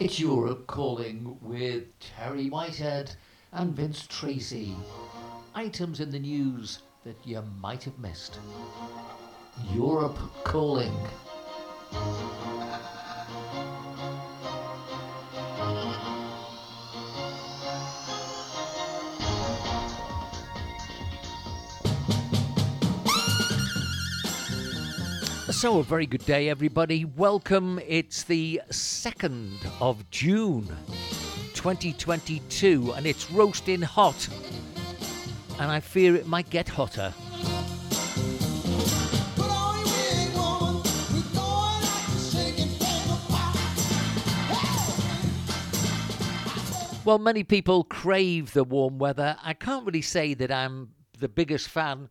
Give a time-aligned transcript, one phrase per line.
[0.00, 3.14] It's Europe calling with Terry Whitehead
[3.52, 4.74] and Vince Tracy.
[5.54, 8.38] Items in the news that you might have missed.
[9.74, 10.96] Europe calling.
[25.60, 27.04] So, a very good day, everybody.
[27.04, 27.80] Welcome.
[27.86, 30.66] It's the 2nd of June
[31.52, 34.26] 2022, and it's roasting hot.
[35.58, 37.12] And I fear it might get hotter.
[47.04, 49.36] Well, many people crave the warm weather.
[49.42, 52.08] I can't really say that I'm the biggest fan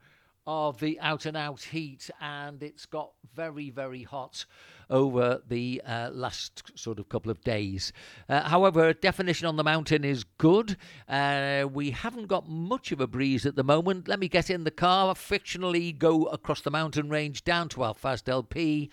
[0.50, 4.48] of the out and out heat, and it's got very, very hot
[4.90, 7.94] over the uh, last sort of couple of days.
[8.28, 10.76] Uh, however, definition on the mountain is good.
[11.08, 14.08] Uh, we haven't got much of a breeze at the moment.
[14.08, 18.24] Let me get in the car, fictionally go across the mountain range down to Alfaz
[18.24, 18.90] del Pi.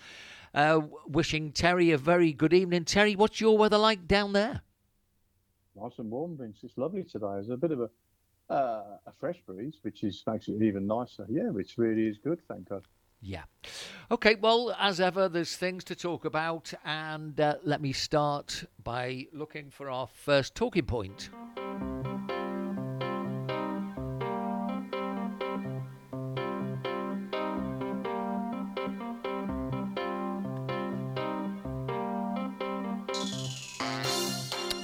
[0.53, 2.85] Uh, wishing Terry a very good evening.
[2.85, 4.61] Terry, what's your weather like down there?
[5.75, 6.59] Nice and warm, Vince.
[6.61, 7.33] It's lovely today.
[7.33, 7.89] There's a bit of a
[8.49, 11.25] uh, a fresh breeze, which is makes it even nicer.
[11.29, 12.39] Yeah, which really is good.
[12.47, 12.83] Thank God.
[13.21, 13.43] Yeah.
[14.11, 19.25] Okay, well, as ever, there's things to talk about, and uh, let me start by
[19.33, 21.29] looking for our first talking point.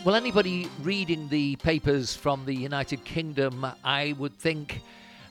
[0.05, 4.81] Well, anybody reading the papers from the United Kingdom, I would think,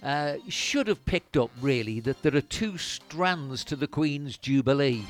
[0.03, 5.05] uh, should have picked up really that there are two strands to the Queen's Jubilee.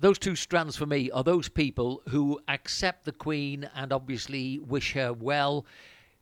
[0.00, 4.94] Those two strands for me are those people who accept the Queen and obviously wish
[4.94, 5.64] her well.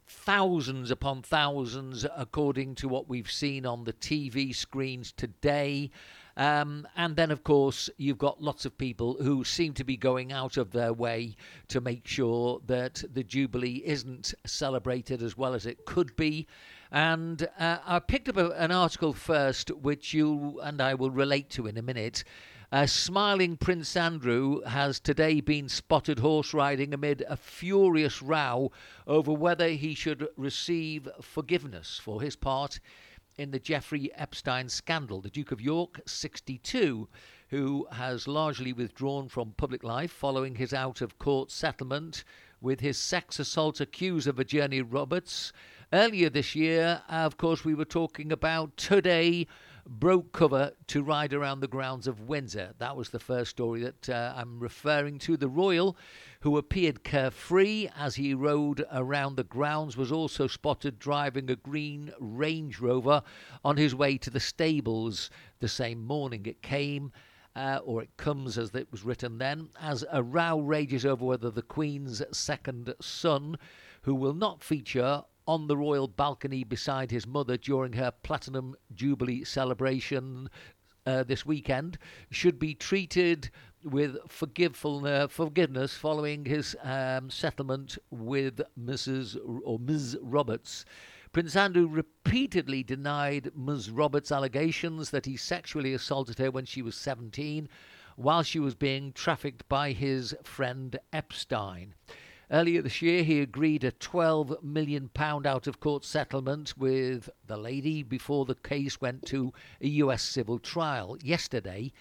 [0.07, 5.91] Thousands upon thousands, according to what we've seen on the TV screens today.
[6.39, 10.33] Um, and then, of course, you've got lots of people who seem to be going
[10.33, 11.35] out of their way
[11.67, 16.47] to make sure that the Jubilee isn't celebrated as well as it could be.
[16.93, 21.51] And uh, I picked up a, an article first, which you and I will relate
[21.51, 22.23] to in a minute.
[22.71, 28.71] Uh, smiling Prince Andrew has today been spotted horse riding amid a furious row
[29.09, 32.79] over whether he should receive forgiveness for his part
[33.39, 35.21] in the Jeffrey Epstein scandal.
[35.21, 37.09] The Duke of York, 62,
[37.49, 42.25] who has largely withdrawn from public life following his out of court settlement
[42.61, 45.53] with his sex assault accuser, Virginia Roberts.
[45.93, 49.47] Earlier this year, of course, we were talking about today
[49.89, 52.75] broke cover to ride around the grounds of Windsor.
[52.79, 55.37] That was the first story that uh, I'm referring to.
[55.37, 55.97] The Royal,
[56.41, 62.13] who appeared carefree as he rode around the grounds, was also spotted driving a green
[62.21, 63.23] Range Rover
[63.65, 66.45] on his way to the stables the same morning.
[66.47, 67.13] It came.
[67.57, 71.51] Uh, or it comes as it was written then, as a row rages over whether
[71.51, 73.59] the Queen's second son,
[74.03, 79.45] who will not feature on the royal balcony beside his mother during her Platinum Jubilee
[79.45, 80.51] celebration
[81.07, 81.97] uh, this weekend
[82.31, 83.51] should be treated
[83.83, 89.39] with forgiveness following his um, settlement with Mrs.
[89.65, 90.19] or Ms.
[90.21, 90.85] Roberts.
[91.33, 93.91] Prince Andrew repeatedly denied Ms.
[93.91, 97.71] Roberts' allegations that he sexually assaulted her when she was 17
[98.17, 101.95] while she was being trafficked by his friend Epstein.
[102.51, 108.03] Earlier this year, he agreed a £12 million out of court settlement with the lady
[108.03, 111.19] before the case went to a US civil trial.
[111.23, 111.93] Yesterday,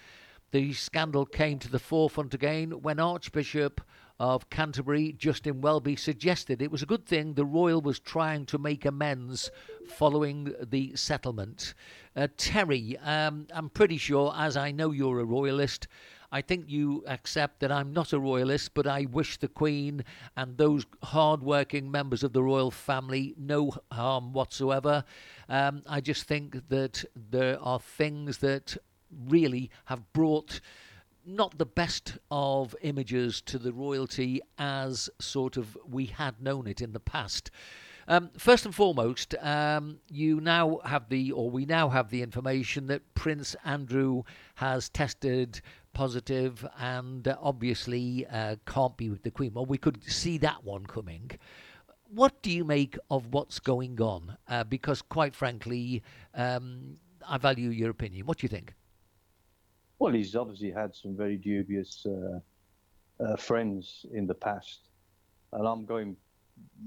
[0.50, 3.82] the scandal came to the forefront again when Archbishop
[4.18, 8.56] of Canterbury, Justin Welby, suggested it was a good thing the royal was trying to
[8.56, 9.50] make amends
[9.86, 11.74] following the settlement.
[12.16, 15.86] Uh, Terry, um, I'm pretty sure, as I know you're a royalist,
[16.30, 20.04] I think you accept that I'm not a royalist, but I wish the Queen
[20.36, 25.04] and those hard-working members of the royal family no harm whatsoever.
[25.48, 28.76] Um, I just think that there are things that
[29.26, 30.60] really have brought
[31.24, 36.80] not the best of images to the royalty as sort of we had known it
[36.80, 37.50] in the past.
[38.06, 42.86] Um, first and foremost, um, you now have the, or we now have the information
[42.86, 44.22] that Prince Andrew
[44.54, 45.60] has tested
[45.98, 49.52] positive and uh, obviously uh, can't be with the Queen.
[49.52, 51.32] Well, we could see that one coming.
[52.20, 54.36] What do you make of what's going on?
[54.46, 56.04] Uh, because, quite frankly,
[56.34, 56.98] um,
[57.28, 58.26] I value your opinion.
[58.26, 58.74] What do you think?
[59.98, 62.38] Well, he's obviously had some very dubious uh,
[63.24, 64.82] uh, friends in the past,
[65.52, 66.16] and I'm going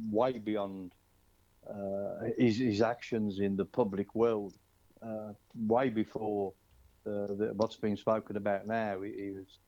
[0.10, 0.94] way beyond
[1.70, 4.54] uh, his, his actions in the public world,
[5.76, 6.54] way before
[7.06, 9.02] the, what's being spoken about now.
[9.02, 9.60] He, he, was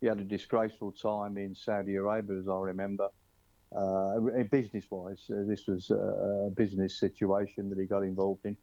[0.00, 3.08] he had a disgraceful time in Saudi Arabia, as I remember.
[3.76, 4.20] Uh,
[4.50, 8.56] business-wise, uh, this was a business situation that he got involved in.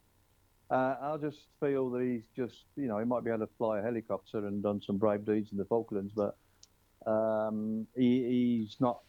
[0.71, 3.79] Uh, I just feel that he's just, you know, he might be able to fly
[3.79, 6.35] a helicopter and done some brave deeds in the Falklands, but
[7.05, 9.01] um, he, he's not.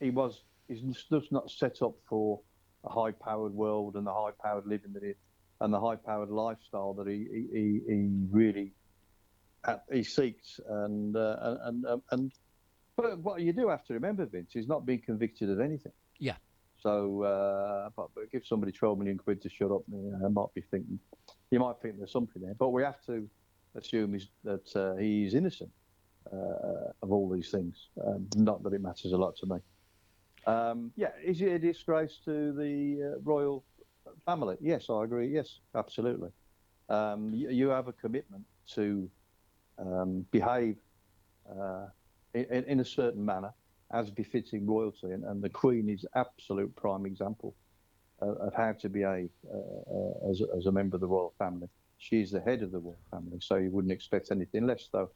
[0.00, 0.42] He was.
[0.68, 2.40] He's just not set up for
[2.84, 5.14] a high-powered world and the high-powered living that he
[5.62, 8.72] and the high-powered lifestyle that he he, he really
[9.90, 10.60] he seeks.
[10.68, 12.32] And uh, and and, and
[12.96, 15.92] but what you do have to remember, Vince, he's not being convicted of anything.
[16.18, 16.36] Yeah.
[16.82, 20.28] So, uh, but, but, give somebody 12 million quid to shut up, you know, I
[20.28, 20.98] might be thinking,
[21.50, 22.54] you might think there's something there.
[22.58, 23.28] But we have to
[23.76, 25.70] assume that uh, he's innocent
[26.32, 27.88] uh, of all these things.
[28.04, 29.58] Um, not that it matters a lot to me.
[30.44, 33.64] Um, yeah, is it a disgrace to the uh, royal
[34.24, 34.56] family?
[34.60, 35.28] Yes, I agree.
[35.28, 36.30] Yes, absolutely.
[36.88, 38.44] Um, you, you, have a commitment
[38.74, 39.08] to
[39.78, 40.76] um, behave
[41.48, 41.86] uh,
[42.34, 43.52] in, in a certain manner
[43.92, 47.54] as befitting royalty, and, and the Queen is absolute prime example
[48.20, 51.68] of, of how to behave uh, uh, as, as, a member of the royal family.
[51.98, 55.10] She's the head of the royal family, so you wouldn't expect anything less, though.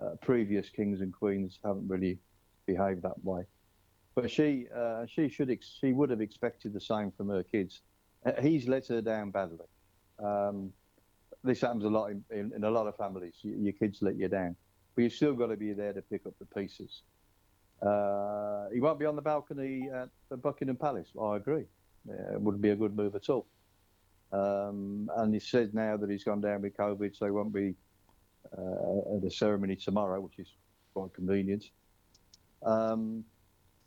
[0.00, 2.18] Uh, previous kings and queens haven't really
[2.66, 3.42] behaved that way,
[4.16, 7.82] but she uh, she should ex- she would have expected the same from her kids.
[8.24, 9.66] Uh, he's let her down badly.
[10.18, 10.72] Um,
[11.42, 13.34] this happens a lot in, in, in a lot of families.
[13.42, 14.56] You, your kids let you down,
[14.94, 17.02] but you've still got to be there to pick up the pieces.
[17.82, 20.08] Uh, he won't be on the balcony at
[20.40, 21.08] Buckingham Palace.
[21.20, 21.64] I agree.
[22.06, 23.46] Yeah, it wouldn't be a good move at all.
[24.32, 27.74] Um, and he said now that he's gone down with COVID, so he won't be
[28.56, 30.48] uh, at the ceremony tomorrow, which is
[30.94, 31.64] quite convenient.
[32.64, 33.24] Um,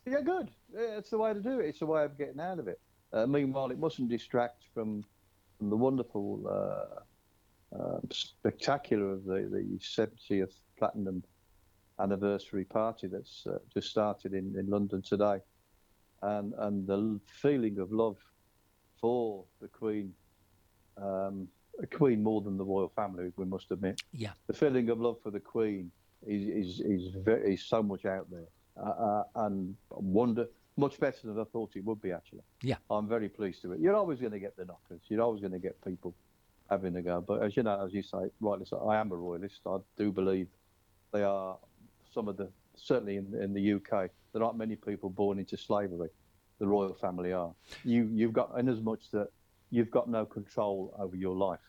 [0.06, 0.50] yeah, good.
[0.74, 1.66] It's the way to do it.
[1.66, 2.80] It's the way of getting out of it.
[3.12, 5.04] Uh, meanwhile, it mustn't distract from,
[5.58, 7.00] from the wonderful uh,
[7.76, 11.22] uh spectacular of the, the 70th platinum
[12.00, 15.38] anniversary party that's uh, just started in, in London today.
[16.22, 18.16] And, and the feeling of love
[19.00, 20.12] for the Queen,
[20.96, 21.48] um,
[21.80, 24.00] a Queen more than the royal family, we must admit.
[24.12, 24.32] Yeah.
[24.46, 25.90] The feeling of love for the Queen
[26.26, 28.48] is, is, is, very, is so much out there.
[28.76, 30.46] Uh, uh, and wonder
[30.78, 32.42] much better than I thought it would be actually.
[32.62, 33.80] Yeah, I'm very pleased with it.
[33.80, 35.00] You're always going to get the knockers.
[35.08, 36.14] You're always going to get people
[36.70, 37.20] having a go.
[37.20, 39.60] But as you know, as you say, rightly so, I am a royalist.
[39.66, 40.48] I do believe
[41.12, 41.58] they are
[42.12, 46.08] some of the certainly in, in the UK, there aren't many people born into slavery.
[46.58, 47.52] The royal family are.
[47.84, 49.28] You you've got in as much that
[49.70, 51.60] you've got no control over your life.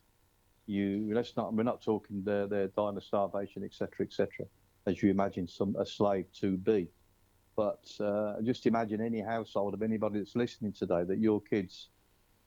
[0.65, 4.45] You let's not we're not talking they're, they're dying of starvation, etc., etc.
[4.85, 6.87] As you imagine some a slave to be.
[7.59, 11.89] But uh, just imagine any household of anybody that's listening today that your kids,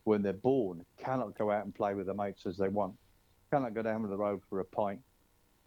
[0.04, 2.94] when they're born, cannot go out and play with their mates as they want,
[3.50, 5.00] cannot go down the road for a pint,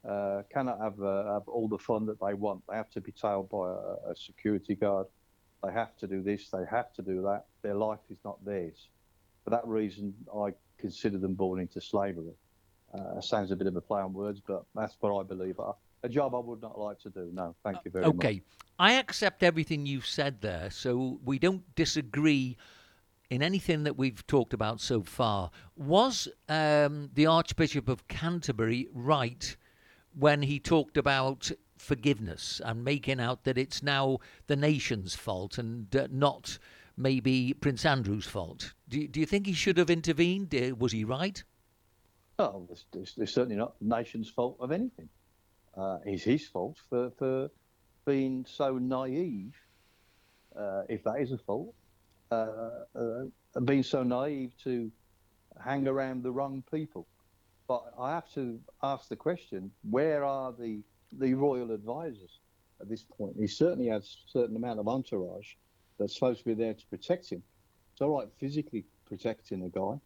[0.04, 2.64] uh, cannot have, uh, have all the fun that they want.
[2.68, 5.06] They have to be tailed by a, a, security guard.
[5.64, 6.50] They have to do this.
[6.50, 7.46] They have to do that.
[7.62, 8.90] Their life is not theirs.
[9.44, 12.34] For that reason, I consider them born into slavery.
[12.92, 15.60] Uh, sounds a bit of a play on words, but that's what I believe.
[16.02, 17.30] A job I would not like to do.
[17.32, 18.16] No, thank you very okay.
[18.16, 18.26] much.
[18.26, 18.42] Okay,
[18.78, 22.58] I accept everything you've said there, so we don't disagree
[23.30, 25.50] in anything that we've talked about so far.
[25.76, 29.56] Was um, the Archbishop of Canterbury right
[30.14, 35.94] when he talked about forgiveness and making out that it's now the nation's fault and
[35.96, 36.58] uh, not
[36.98, 38.74] maybe Prince Andrew's fault.
[38.88, 40.54] Do, do you think he should have intervened?
[40.54, 41.44] Uh, was he right?
[42.40, 45.10] Oh, it's, certainly not the nation's fault of anything.
[45.78, 47.50] Uh, it's his fault for, for
[48.06, 49.56] being so naive,
[50.56, 51.74] uh, if that is a fault,
[52.32, 53.24] uh, uh,
[53.66, 54.92] being so naive to
[55.64, 57.08] hang around the wrong people.
[57.68, 62.40] But I have to ask the question: Where are the the royal advisors
[62.80, 63.36] at this point?
[63.40, 65.54] He certainly has a certain amount of entourage
[65.98, 67.42] that's supposed to be there to protect him.
[67.94, 70.00] It's all right physically protecting a guy,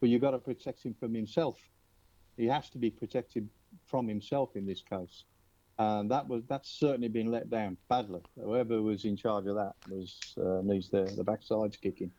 [0.00, 1.58] but you've got to protect him from himself.
[2.36, 3.48] He has to be protected
[3.84, 5.24] from himself in this case,
[5.78, 8.20] and that was that's certainly been let down badly.
[8.36, 12.10] Whoever was in charge of that was uh, needs the the backsides kicking.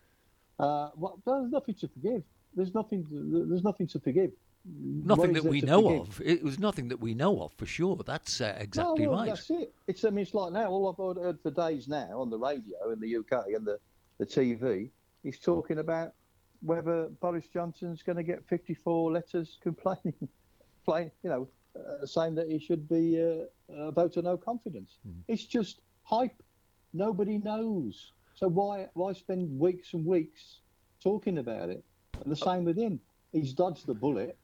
[0.59, 2.23] Uh, well, there's nothing to forgive.
[2.55, 3.05] There's nothing.
[3.05, 4.31] To, there's nothing to forgive.
[4.65, 6.21] Nothing that we know of.
[6.23, 7.97] It was nothing that we know of for sure.
[8.05, 9.29] That's uh, exactly no, well, right.
[9.29, 9.73] That's it.
[9.87, 10.67] It's I mean, it's like now.
[10.69, 13.77] All I've heard for days now on the radio in the UK and the
[14.19, 14.89] the TV
[15.23, 16.13] is talking about
[16.61, 22.59] whether Boris Johnson's going to get 54 letters complaining, you know, uh, saying that he
[22.59, 24.97] should be uh, uh, vote of no confidence.
[25.05, 25.19] Hmm.
[25.27, 26.41] It's just hype.
[26.93, 28.11] Nobody knows.
[28.35, 30.59] So why why spend weeks and weeks
[31.01, 31.83] talking about it?
[32.23, 32.99] And the same with him.
[33.31, 34.37] He's dodged the bullet.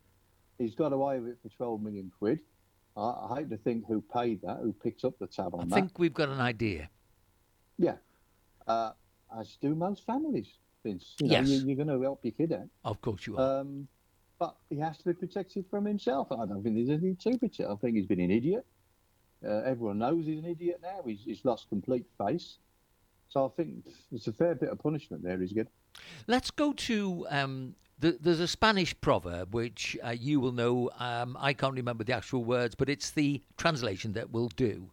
[0.58, 2.40] He's got away with it for 12 million quid.
[2.98, 5.66] I, I hate to think who paid that, who picked up the tab on I
[5.66, 5.76] that.
[5.76, 6.90] I think we've got an idea.
[7.78, 7.96] Yeah.
[8.68, 8.92] Uh,
[9.40, 10.48] as do most families,
[10.84, 11.16] Vince.
[11.20, 11.50] You know, Yes.
[11.50, 12.68] you, you're going to help your kid out.
[12.84, 13.62] Of course you are.
[13.62, 13.88] Um,
[14.40, 16.32] but he has to be protected from himself.
[16.32, 17.70] I don't think there's anything to protect.
[17.70, 18.66] I think he's been an idiot.
[19.46, 21.02] Uh, everyone knows he's an idiot now.
[21.06, 22.58] He's, he's lost complete face.
[23.30, 25.72] So I think it's a fair bit of punishment there he's getting.
[26.28, 27.28] Let's go to.
[27.30, 30.90] Um, th- there's a Spanish proverb which uh, you will know.
[31.00, 34.90] Um, I can't remember the actual words, but it's the translation that will do,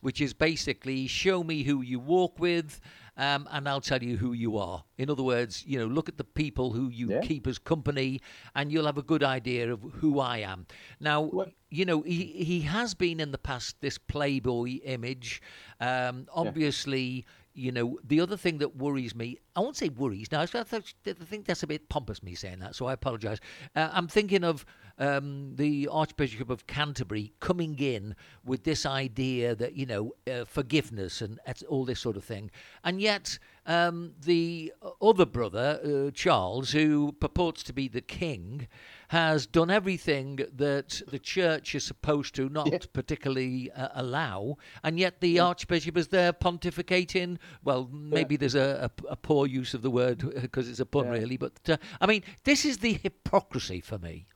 [0.00, 2.80] which is basically show me who you walk with,
[3.16, 4.84] um, and I'll tell you who you are.
[4.96, 7.20] In other words, you know, look at the people who you Yeah.
[7.20, 8.20] keep as company,
[8.54, 10.66] and you'll have a good idea of who I am.
[11.00, 15.40] Now, Well- you know, he, he has been in the past this playboy image.
[15.80, 20.30] Um, obviously, you know, the other thing that worries me, I won't say worries.
[20.30, 23.38] Now, I think that's a bit pompous, me saying that, so I apologise.
[23.74, 24.64] Uh, I'm thinking of
[24.98, 28.14] um, the Archbishop of Canterbury coming in
[28.44, 32.50] with this idea that, you know, uh, forgiveness and all this sort of thing.
[32.84, 38.68] And yet, um, the other brother, uh, Charles, who purports to be the king,
[39.08, 42.78] has done everything that the church is supposed to not Yeah.
[42.92, 47.38] particularly uh, allow, and yet the archbishop is there pontificating.
[47.64, 51.06] Well, maybe there's a, a, a poor use of the word because it's a pun,
[51.06, 51.12] Yeah.
[51.12, 51.36] really.
[51.36, 54.26] But uh, I mean, this is the hypocrisy for me.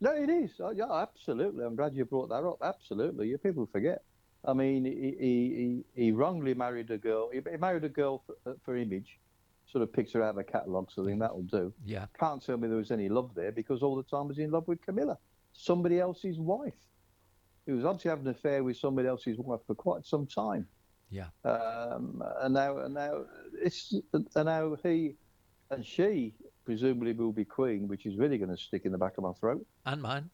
[0.00, 0.50] No, it is.
[0.60, 1.64] Oh, yeah, absolutely.
[1.64, 2.58] I'm glad you brought that up.
[2.62, 3.28] Absolutely.
[3.28, 4.02] You people forget.
[4.44, 7.30] I mean, he, he, he, wrongly married a girl.
[7.32, 9.18] He married a girl for, uh, for image,
[9.66, 11.72] sort of picks her out of a catalogue, so I think that'll do.
[11.84, 14.38] Yeah, Can't tell me there was any love there because all the time he was
[14.38, 15.18] in love with Camilla,
[15.52, 16.74] somebody else's wife.
[17.64, 20.68] He was obviously having an affair with somebody else's wife for quite some time.
[21.10, 23.24] Yeah, Um, and now, and now,
[23.62, 25.16] it's and now he
[25.70, 26.34] and she
[26.64, 29.32] presumably will be queen, which is really going to stick in the back of my
[29.34, 29.64] throat.
[29.84, 30.30] and mine.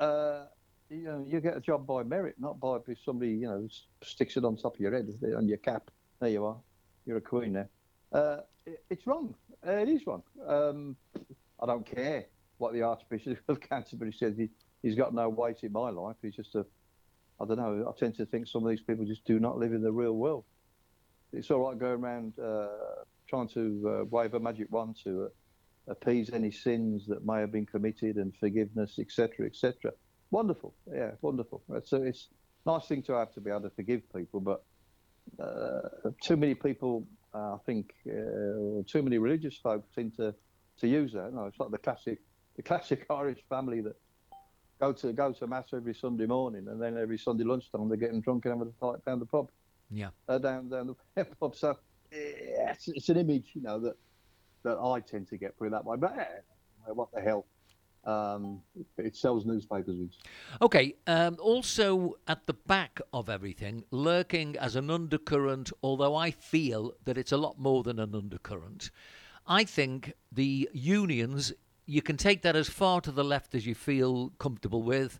[0.00, 0.44] Uh,
[0.88, 3.68] you know, you get a job by merit, not by if somebody you know
[4.02, 5.90] sticks it on top of your head on your cap.
[6.20, 6.56] There you are,
[7.06, 7.68] you're a queen now.
[8.12, 9.34] Uh, it, it's wrong.
[9.66, 10.22] Uh, it is wrong.
[10.46, 10.96] Um,
[11.60, 12.26] I don't care
[12.58, 14.36] what the Archbishop of Canterbury says.
[14.36, 14.48] He,
[14.82, 16.16] he's got no weight in my life.
[16.22, 16.64] He's just a,
[17.40, 17.88] I don't know.
[17.88, 20.12] I tend to think some of these people just do not live in the real
[20.12, 20.44] world.
[21.32, 22.68] It's all right going around uh,
[23.28, 25.28] trying to uh, wave a magic wand to uh,
[25.92, 29.92] appease any sins that may have been committed and forgiveness, etc., etc.
[30.30, 31.62] Wonderful, yeah, wonderful.
[31.84, 32.28] So it's
[32.66, 34.64] a nice thing to have to be able to forgive people, but
[35.42, 40.34] uh, too many people, uh, I think, uh, too many religious folk seem to,
[40.80, 41.32] to use that.
[41.32, 42.18] No, it's like the classic,
[42.56, 43.96] the classic Irish family that
[44.80, 48.20] go to go to mass every Sunday morning, and then every Sunday lunchtime they're getting
[48.20, 49.50] drunk and having a fight down the pub,
[49.90, 50.10] Yeah.
[50.28, 51.54] uh, down down the pub.
[51.56, 51.76] So
[52.10, 53.96] it's, it's an image, you know, that
[54.64, 55.96] that I tend to get through that way.
[55.96, 56.24] But eh,
[56.92, 57.46] what the hell?
[58.04, 60.18] Um, it, it sells newspapers.
[60.62, 60.94] Okay.
[61.06, 67.18] Um, also, at the back of everything, lurking as an undercurrent, although I feel that
[67.18, 68.90] it's a lot more than an undercurrent,
[69.46, 71.52] I think the unions,
[71.88, 75.18] you can take that as far to the left as you feel comfortable with.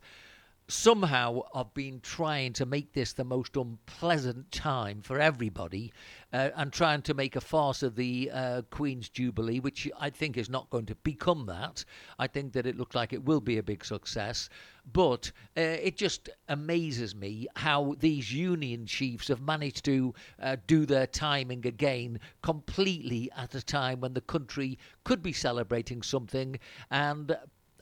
[0.70, 5.94] Somehow, I've been trying to make this the most unpleasant time for everybody
[6.30, 10.36] uh, and trying to make a farce of the uh, Queen's Jubilee, which I think
[10.36, 11.86] is not going to become that.
[12.18, 14.50] I think that it looks like it will be a big success.
[14.92, 20.84] But uh, it just amazes me how these union chiefs have managed to uh, do
[20.84, 26.58] their timing again completely at a time when the country could be celebrating something
[26.90, 27.38] and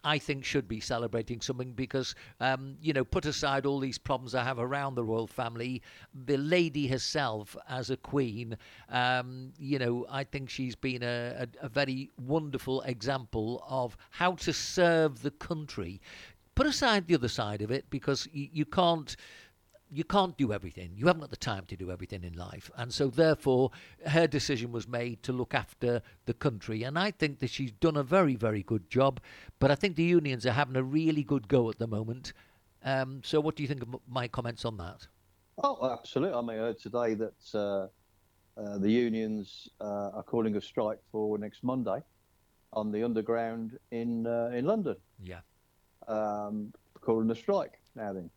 [0.07, 4.37] I think should be celebrating something because, um, you know, put aside all these problems
[4.37, 5.83] I have around the royal family,
[6.15, 8.57] the lady herself as a queen,
[8.89, 14.37] um, you know, I think she's been a, a, a very wonderful example of how
[14.37, 16.01] to serve the country.
[16.55, 19.17] Put aside the other side of it because you, you can't
[19.97, 20.91] you can't do everything.
[20.95, 22.71] You haven't got the time to do everything in life.
[22.77, 23.71] And so, therefore,
[24.07, 26.83] her decision was made to look after the country.
[26.83, 29.21] And I think that she's done a very, very good job.
[29.59, 32.35] But I think the unions are having a really good go at the moment.
[32.85, 35.07] Um, so, what do you think of m- my comments on that?
[35.65, 36.37] Oh, absolutely.
[36.37, 37.87] I mean, I heard today that uh,
[38.61, 42.03] uh, the unions uh, are calling a strike for next Monday
[42.75, 44.97] on the underground in uh, in London.
[45.23, 45.41] Yeah.
[46.07, 48.31] Um, calling a strike now then.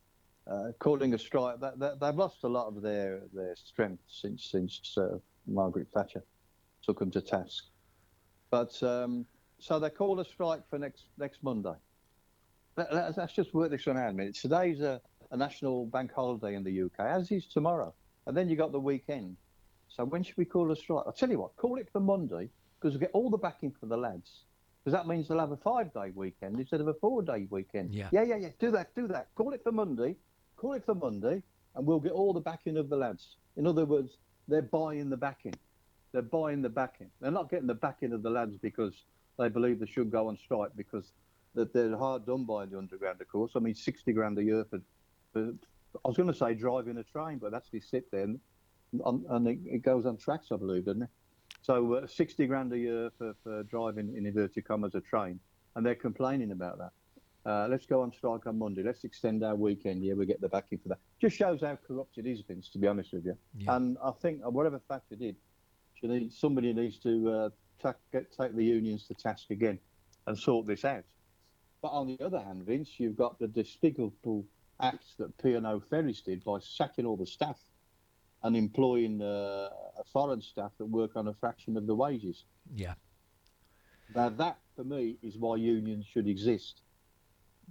[0.50, 4.46] Uh, calling a strike, that, that, they've lost a lot of their, their strength since
[4.46, 6.24] since uh, Margaret Thatcher
[6.82, 7.66] took them to task.
[8.50, 9.26] But um,
[9.60, 11.76] so they call a strike for next next Monday.
[12.78, 14.36] let, us just work this one out a minute.
[14.36, 17.94] Today's a, a national bank holiday in the UK, as is tomorrow.
[18.26, 19.38] And then you got the weekend.
[19.88, 21.04] So when should we call a strike?
[21.06, 23.86] I'll tell you what, call it for Monday, because we get all the backing for
[23.86, 24.46] the lads.
[24.84, 27.94] Because that means they'll have a five day weekend instead of a four day weekend.
[27.94, 28.10] Yeah.
[28.12, 28.50] yeah, yeah, yeah.
[28.60, 29.28] Do that, do that.
[29.36, 30.16] Call it for Monday.
[30.60, 31.42] Call it for Monday,
[31.76, 33.38] and we'll get all the backing of the lads.
[33.56, 34.18] In other words,
[34.50, 35.54] they're buying the backing.
[36.12, 37.10] They're buying the backing.
[37.22, 39.06] They're not getting the backing of the lads because
[39.38, 41.14] they believe they should go on strike because
[41.56, 43.54] that they're hard done by in the underground, of course.
[43.56, 44.82] I mean, 60 grand a year for,
[45.32, 45.54] for
[46.04, 48.40] I was going to say driving a train, but actually sit there and,
[49.30, 51.10] and it, it, goes on tracks, I believe, doesn't it?
[51.62, 55.40] So uh, 60 grand a year for, for driving, in inverted commas, a train,
[55.78, 56.92] and they're complaining about that.
[57.46, 58.84] Uh, let's go on strike on Monday.
[58.84, 60.04] Let's extend our weekend.
[60.04, 61.00] Yeah, we get the backing for that.
[61.22, 62.70] Just shows how corrupt it is, Vince.
[62.70, 63.76] To be honest with you, yeah.
[63.76, 65.36] and I think uh, whatever Thatcher did,
[66.32, 67.50] somebody needs to uh,
[67.82, 69.80] take, get, take the unions to task again
[70.28, 71.04] and sort this out.
[71.82, 74.46] But on the other hand, Vince, you've got the despicable
[74.82, 77.60] acts that P&O Ferries did by sacking all the staff
[78.44, 79.70] and employing uh,
[80.12, 82.46] foreign staff that work on a fraction of the wages.
[82.76, 82.94] Yeah.
[84.16, 86.82] Now that, for me, is why unions should exist,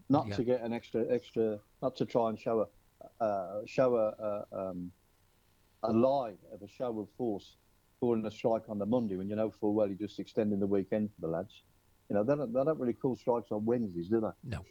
[0.08, 0.36] not yeah.
[0.36, 2.66] to get an extra, extra, not to try and show
[3.20, 4.24] a, uh, show a,
[4.56, 4.90] a, um,
[5.82, 7.56] a lie of a show of force,
[8.00, 10.66] calling a strike on the Monday when you know full well you're just extending the
[10.66, 11.62] weekend for the lads.
[12.08, 14.30] You know, they don't, they don't really call strikes on Wednesdays, do they?
[14.42, 14.64] No.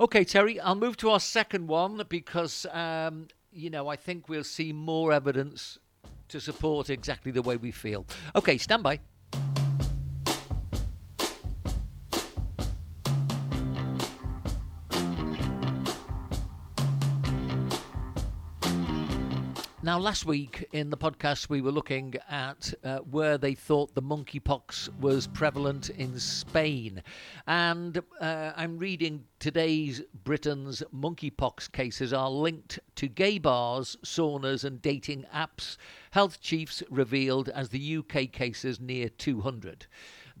[0.00, 4.44] Okay, Terry, I'll move to our second one because, um, you know, I think we'll
[4.44, 5.78] see more evidence
[6.28, 8.06] to support exactly the way we feel.
[8.34, 8.98] Okay, stand by.
[19.84, 24.00] Now, last week in the podcast, we were looking at uh, where they thought the
[24.00, 27.02] monkeypox was prevalent in Spain.
[27.46, 34.80] And uh, I'm reading today's Britain's monkeypox cases are linked to gay bars, saunas, and
[34.80, 35.76] dating apps.
[36.12, 39.86] Health chiefs revealed as the UK cases near 200.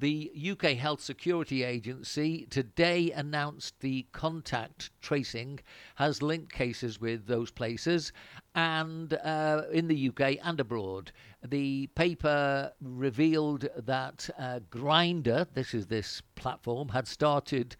[0.04, 5.60] The UK Health Security Agency today announced the contact tracing
[5.94, 8.12] has linked cases with those places
[8.54, 11.10] and uh, in the UK and abroad.
[11.42, 17.74] The paper revealed that uh, Grindr, this is this platform, had started.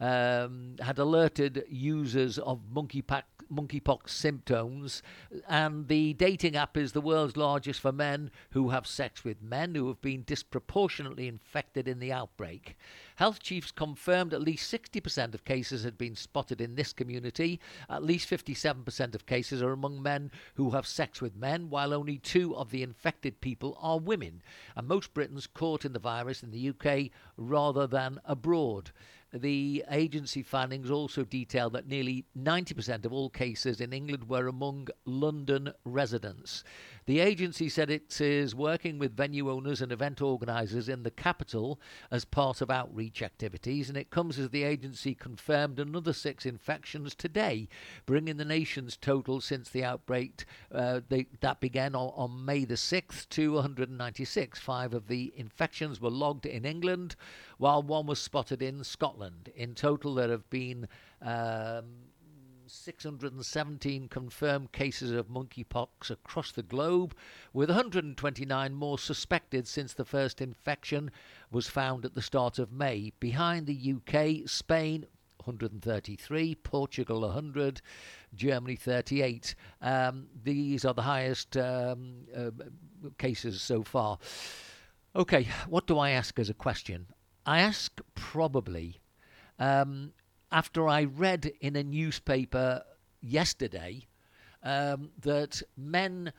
[0.00, 5.02] Um, had alerted users of monkeypox monkeypox symptoms.
[5.48, 9.74] And the dating app is the world's largest for men who have sex with men
[9.74, 12.76] who have been disproportionately infected in the outbreak.
[13.16, 17.60] Health chiefs confirmed at least 60% of cases had been spotted in this community.
[17.88, 22.18] At least 57% of cases are among men who have sex with men, while only
[22.18, 24.42] two of the infected people are women.
[24.76, 28.90] And most Britons caught in the virus in the UK rather than abroad.
[29.34, 34.88] The agency findings also detail that nearly 90% of all cases in England were among
[35.04, 36.62] London residents.
[37.06, 41.80] The agency said it is working with venue owners and event organisers in the capital
[42.12, 47.14] as part of outreach activities, and it comes as the agency confirmed another six infections
[47.14, 47.68] today,
[48.06, 52.74] bringing the nation's total since the outbreak uh, they, that began on, on May the
[52.74, 54.60] 6th to 196.
[54.60, 57.16] Five of the infections were logged in England,
[57.64, 59.50] while one was spotted in Scotland.
[59.56, 60.86] In total, there have been
[61.22, 61.86] um,
[62.66, 67.16] 617 confirmed cases of monkeypox across the globe,
[67.54, 71.10] with 129 more suspected since the first infection
[71.50, 73.14] was found at the start of May.
[73.18, 75.06] Behind the UK, Spain,
[75.44, 77.80] 133, Portugal 100,
[78.34, 79.54] Germany 38.
[79.80, 82.50] Um, these are the highest um, uh,
[83.16, 84.18] cases so far.
[85.16, 87.06] Okay, what do I ask as a question?
[87.46, 89.00] I ask probably
[89.58, 90.12] um,
[90.50, 92.82] after I read in a newspaper
[93.20, 94.06] yesterday
[94.62, 96.32] um, that men,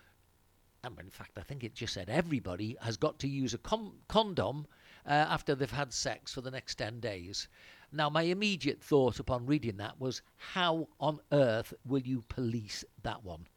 [0.84, 4.00] and in fact, I think it just said everybody has got to use a com-
[4.08, 4.65] condom
[5.06, 7.48] uh, after they've had sex for the next 10 days.
[7.91, 13.24] Now, my immediate thought upon reading that was how on earth will you police that
[13.24, 13.48] one?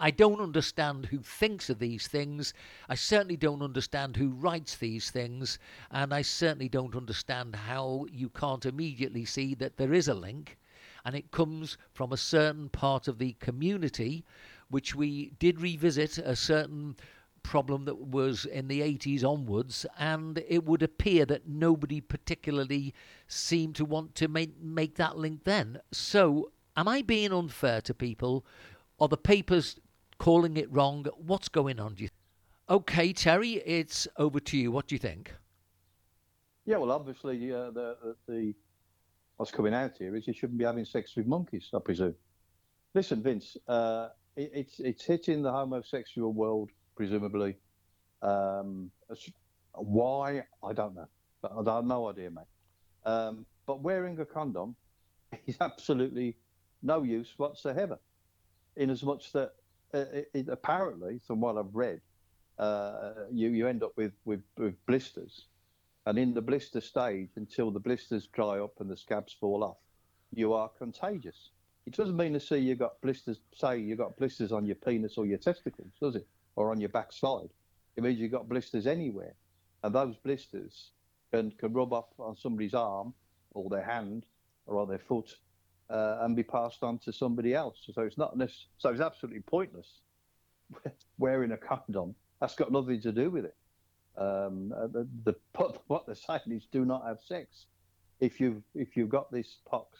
[0.00, 2.54] I don't understand who thinks of these things.
[2.88, 5.58] I certainly don't understand who writes these things.
[5.90, 10.58] And I certainly don't understand how you can't immediately see that there is a link.
[11.04, 14.24] And it comes from a certain part of the community,
[14.70, 16.96] which we did revisit a certain
[17.42, 22.94] problem that was in the 80s onwards, and it would appear that nobody particularly
[23.26, 25.80] seemed to want to make, make that link then.
[25.90, 28.44] So, am I being unfair to people?
[29.02, 29.80] Are the papers
[30.18, 31.04] calling it wrong.
[31.16, 31.94] What's going on?
[31.94, 32.10] Do you?
[32.70, 34.70] Okay, Terry, it's over to you.
[34.70, 35.34] What do you think?
[36.66, 38.54] Yeah, well, obviously, uh, the, the
[39.38, 42.14] what's coming out here is you shouldn't be having sex with monkeys, I presume.
[42.94, 47.56] Listen, Vince, uh, it, it's it's hitting the homosexual world, presumably.
[48.22, 48.88] Um,
[49.72, 51.08] why I don't know.
[51.42, 52.44] I have no idea, mate.
[53.04, 54.76] Um, but wearing a condom
[55.48, 56.36] is absolutely
[56.84, 57.98] no use whatsoever,
[58.76, 59.52] in as much that
[59.94, 62.00] uh, it, it, apparently, from what I've read,
[62.58, 65.46] uh, you you end up with, with, with blisters,
[66.06, 69.76] and in the blister stage, until the blisters dry up and the scabs fall off,
[70.34, 71.50] you are contagious.
[71.86, 73.40] It doesn't mean to say you've got blisters.
[73.54, 76.26] Say you've got blisters on your penis or your testicles, does it?
[76.56, 77.48] Or on your backside.
[77.96, 79.34] It means you've got blisters anywhere,
[79.82, 80.92] and those blisters
[81.32, 83.14] can can rub off on somebody's arm
[83.52, 84.24] or their hand
[84.66, 85.36] or on their foot
[85.92, 87.76] uh, and be passed on to somebody else.
[87.94, 90.00] So it's not necess- so it's absolutely pointless
[91.18, 92.14] wearing a condom.
[92.40, 93.54] That's got nothing to do with it.
[94.16, 95.34] Um, uh, the, the
[95.86, 97.66] what they're saying is do not have sex.
[98.20, 99.98] If you've if you've got this pox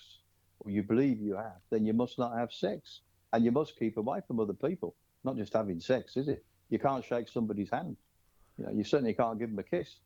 [0.61, 3.01] or you believe you have, then you must not have sex,
[3.33, 4.95] and you must keep away from other people.
[5.25, 6.45] Not just having sex, is it?
[6.71, 7.97] You can't shake somebody's hand.
[8.59, 9.97] You know, you certainly can't give them a kiss.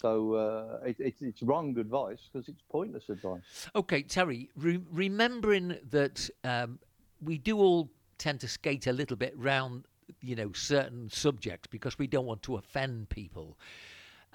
[0.00, 3.68] So uh, it, it, it's wrong advice because it's pointless advice.
[3.74, 6.78] Okay, Terry, re- remembering that um,
[7.20, 9.84] we do all tend to skate a little bit round,
[10.20, 13.58] you know, certain subjects because we don't want to offend people.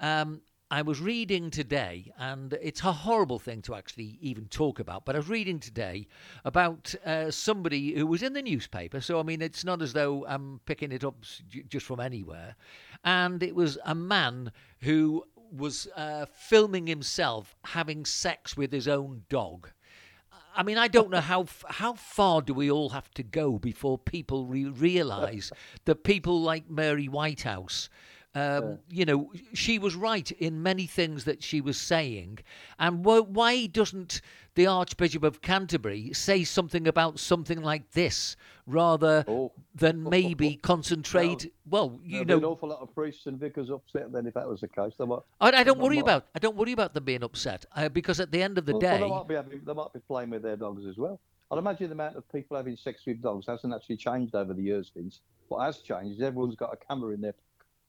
[0.00, 5.04] Um, I was reading today, and it's a horrible thing to actually even talk about,
[5.04, 6.08] but I was reading today
[6.44, 9.00] about uh, somebody who was in the newspaper.
[9.00, 11.16] So, I mean, it's not as though I'm picking it up
[11.68, 12.56] just from anywhere.
[13.04, 14.50] And it was a man
[14.80, 15.24] who
[15.56, 19.70] was uh, filming himself having sex with his own dog.
[20.56, 23.98] I mean, I don't know how how far do we all have to go before
[23.98, 25.50] people re- realise
[25.84, 27.88] that people like Mary Whitehouse
[28.34, 28.74] um, yeah.
[28.90, 32.40] You know, she was right in many things that she was saying.
[32.78, 34.20] And wh- why doesn't
[34.56, 39.52] the Archbishop of Canterbury say something about something like this rather oh.
[39.74, 41.52] than maybe concentrate?
[41.66, 44.48] Well, well you know, an awful lot of priests and vicars upset then if that
[44.48, 44.92] was the case.
[44.98, 46.26] They might, I, I don't worry might, about.
[46.34, 48.80] I don't worry about them being upset uh, because at the end of the well,
[48.80, 51.20] day, well, they, might be having, they might be playing with their dogs as well.
[51.50, 54.62] I'd imagine the amount of people having sex with dogs hasn't actually changed over the
[54.62, 55.20] years, Vince.
[55.48, 57.34] What has changed is everyone's got a camera in their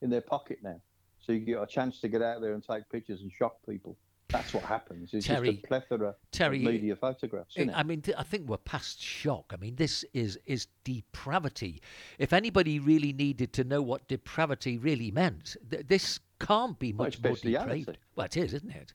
[0.02, 0.80] in their pocket now.
[1.20, 3.98] So you get a chance to get out there and take pictures and shock people.
[4.30, 5.14] That's what happens.
[5.14, 7.56] It's Terry, just a plethora Terry, of media photographs.
[7.58, 9.52] I mean, I think we're past shock.
[9.54, 11.82] I mean, this is is depravity.
[12.18, 17.22] If anybody really needed to know what depravity really meant, th- this can't be much
[17.22, 17.98] well, more depraved.
[18.16, 18.94] Well, it is, isn't it?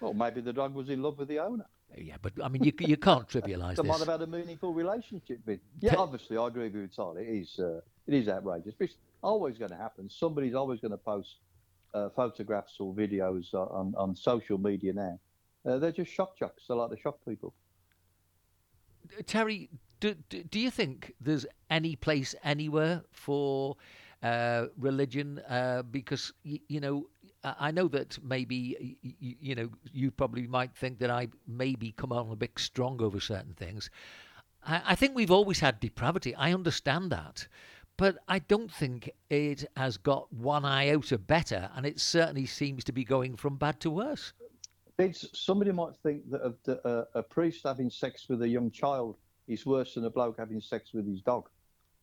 [0.00, 1.66] Well, maybe the dog was in love with the owner.
[1.96, 3.78] Yeah, but I mean, you you can't trivialise this.
[3.82, 5.60] They might have had a meaningful relationship with.
[5.80, 7.22] Yeah, obviously, I agree with you entirely.
[7.22, 10.10] It is uh, it is outrageous It's always going to happen.
[10.10, 11.36] Somebody's always going to post
[11.94, 15.18] uh, photographs or videos on, on social media now.
[15.64, 16.64] Uh, they're just shock jocks.
[16.68, 17.54] They like to shock people.
[19.26, 19.68] Terry,
[20.00, 23.76] do, do you think there's any place anywhere for
[24.22, 25.40] uh, religion?
[25.48, 27.06] Uh, because, you know,
[27.44, 32.12] I know that maybe, you, you know, you probably might think that I maybe come
[32.12, 33.90] on a bit strong over certain things.
[34.66, 36.34] I, I think we've always had depravity.
[36.34, 37.46] I understand that
[38.02, 42.92] but I don't think it has got one iota better, and it certainly seems to
[42.92, 44.32] be going from bad to worse.
[44.98, 49.18] It's, somebody might think that a, a, a, priest having sex with a young child
[49.46, 51.48] is worse than a bloke having sex with his dog.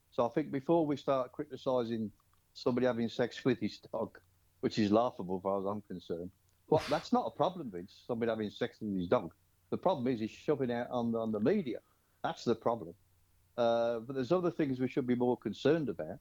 [0.09, 2.09] So I think before we start criticising
[2.53, 4.17] somebody having sex with his dog,
[4.61, 6.31] which is laughable as far as I'm concerned,
[6.69, 8.03] well, that's not a problem, Vince.
[8.07, 9.33] Somebody having sex with his dog.
[9.69, 11.79] The problem is he's shoving out on, on the media.
[12.23, 12.93] That's the problem.
[13.57, 16.19] Uh, but there's other things we should be more concerned about.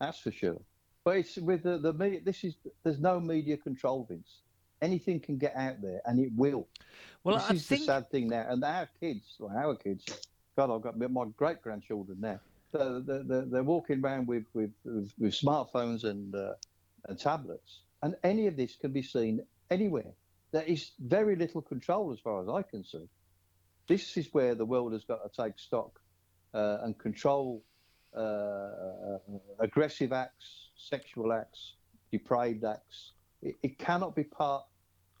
[0.00, 0.60] That's for sure.
[1.04, 2.20] But it's with the, the media.
[2.24, 4.40] This is there's no media control, Vince.
[4.82, 6.66] Anything can get out there, and it will.
[7.22, 7.80] Well, this I is think...
[7.82, 8.46] the sad thing now.
[8.48, 10.04] And our kids, well, our kids,
[10.56, 12.40] God, I've got my great grandchildren now.
[12.72, 16.54] They're, they're, they're, walking around with with, with, with smartphones and uh,
[17.06, 20.12] and tablets, and any of this can be seen anywhere.
[20.52, 23.08] There is very little control, as far as I can see.
[23.86, 26.00] This is where the world has got to take stock
[26.54, 27.62] and control
[28.16, 29.18] uh, uh,
[29.60, 31.74] aggressive acts, sexual acts,
[32.12, 33.12] depraved acts.
[33.42, 34.64] It, it cannot be part.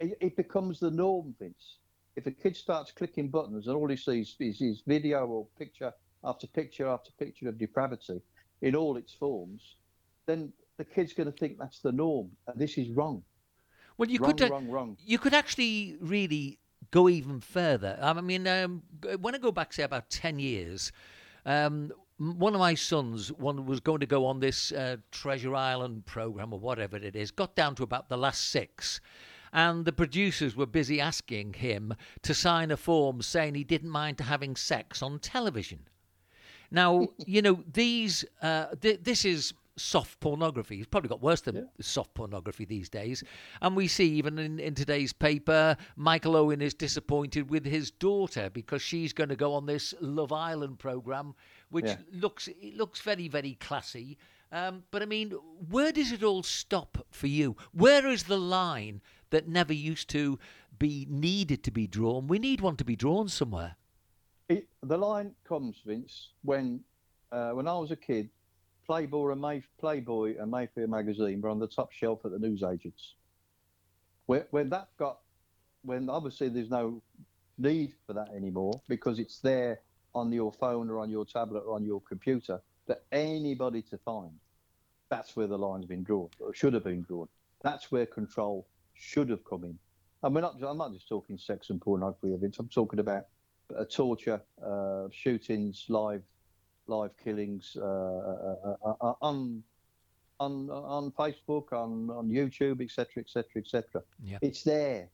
[0.00, 1.78] It, it, becomes the norm, Vince.
[2.16, 5.92] If a kid starts clicking buttons and all he sees is, is video or picture
[6.22, 8.20] after picture after picture of depravity
[8.62, 9.76] in all its forms,
[10.26, 13.22] then the kid's going to think that's the norm, and this is wrong.
[13.98, 14.96] Well, you wrong, could wrong, wrong.
[15.04, 16.58] you could actually really
[16.90, 17.98] go even further.
[18.00, 18.82] I mean, um,
[19.20, 20.92] when I go back, say, about ten years,
[21.46, 26.06] um, one of my sons one was going to go on this uh, Treasure Island
[26.06, 27.30] program or whatever it is.
[27.30, 29.00] Got down to about the last six,
[29.52, 34.20] and the producers were busy asking him to sign a form saying he didn't mind
[34.20, 35.80] having sex on television.
[36.70, 40.78] Now, you know, these, uh, th- this is soft pornography.
[40.78, 41.62] It's probably got worse than Yeah.
[41.80, 43.24] soft pornography these days.
[43.60, 48.50] And we see even in, in today's paper, Michael Owen is disappointed with his daughter
[48.50, 51.34] because she's going to go on this Love Island program,
[51.70, 51.98] which Yeah.
[52.12, 54.16] looks it looks very very classy.
[54.52, 55.30] Um, but I mean,
[55.68, 57.56] where does it all stop for you?
[57.72, 60.38] Where is the line that never used to
[60.78, 62.28] be needed to be drawn?
[62.28, 63.74] We need one to be drawn somewhere.
[64.48, 66.84] It, the line comes, Vince, when
[67.32, 68.30] uh, when I was a kid,
[68.86, 73.14] Playboy and May, Playboy and Mayfair magazine were on the top shelf at the newsagents.
[74.26, 75.18] When, when that got,
[75.82, 77.02] when obviously there's no
[77.58, 79.80] need for that anymore because it's there
[80.14, 84.32] on your phone or on your tablet or on your computer for anybody to find.
[85.10, 87.28] That's where the line's been drawn, or should have been drawn.
[87.62, 89.78] That's where control should have come in.
[90.22, 92.58] And we're not, I'm not just talking sex and pornography, Vince.
[92.58, 93.26] I'm talking about
[93.90, 96.22] torture, uh, shootings, live,
[96.86, 99.62] live killings uh, uh, uh, uh, on
[100.40, 104.02] on on Facebook, on on YouTube, etc., etc., etc.
[104.42, 105.08] It's there.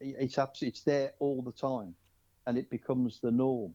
[0.00, 1.94] It's absolutely it's there all the time,
[2.46, 3.74] and it becomes the norm.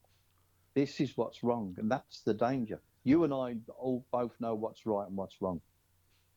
[0.73, 2.79] This is what's wrong, and that's the danger.
[3.03, 5.61] You and I all both know what's right and what's wrong.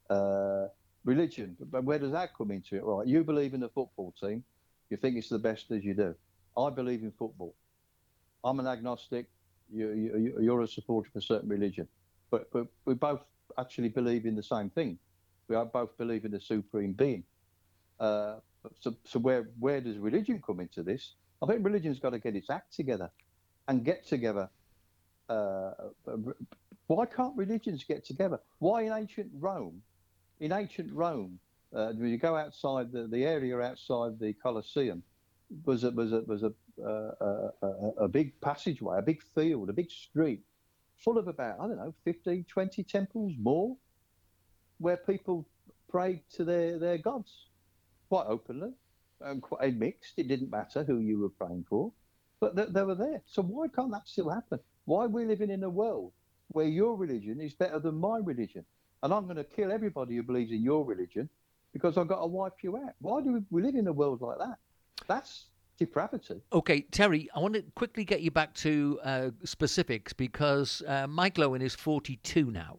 [0.09, 0.69] Uh,
[1.05, 2.85] religion, but where does that come into it?
[2.85, 4.45] Right, you believe in a football team,
[4.89, 6.15] you think it's the best as you do.
[6.57, 7.55] I believe in football.
[8.45, 9.27] I'm an agnostic.
[9.71, 11.89] You, you, you're a supporter of a certain religion,
[12.31, 13.21] but but we both
[13.59, 14.99] actually believe in the same thing.
[15.49, 17.25] We both believe in a supreme being.
[18.01, 18.37] Uh,
[18.81, 21.15] so, so where where does religion come into this?
[21.43, 23.11] I think religion's got to get its act together,
[23.69, 24.49] and get together.
[25.29, 25.73] Uh,
[26.87, 28.41] why can't religions get together?
[28.59, 29.83] Why in ancient Rome?
[30.41, 31.39] In ancient Rome,
[31.75, 35.03] uh, when you go outside the, the area outside the Colosseum,
[35.65, 40.41] was a was a was a, a, big passageway, a big field, a big street,
[40.97, 43.77] full of about I don't know 50, 20 temples more,
[44.79, 45.47] where people
[45.89, 47.49] prayed to their their gods
[48.09, 48.71] quite openly
[49.21, 50.15] and quite mixed.
[50.19, 51.93] It didn't matter who you were praying for,
[52.41, 53.23] but they, they were there.
[53.27, 54.59] So why can't that still happen?
[54.85, 56.13] Why are we living in a world
[56.49, 58.65] where your religion is better than my religion,
[59.03, 61.29] and I'm going to kill everybody who believes in your religion
[61.73, 62.95] because I've got to wipe you out?
[63.01, 64.59] Why do we, we live in a world like that?
[65.09, 65.47] That's
[65.79, 66.41] depravity.
[66.53, 71.45] Okay, Terry, I want to quickly get you back to uh, specifics because uh, Michael
[71.45, 72.79] Owen is 42 now.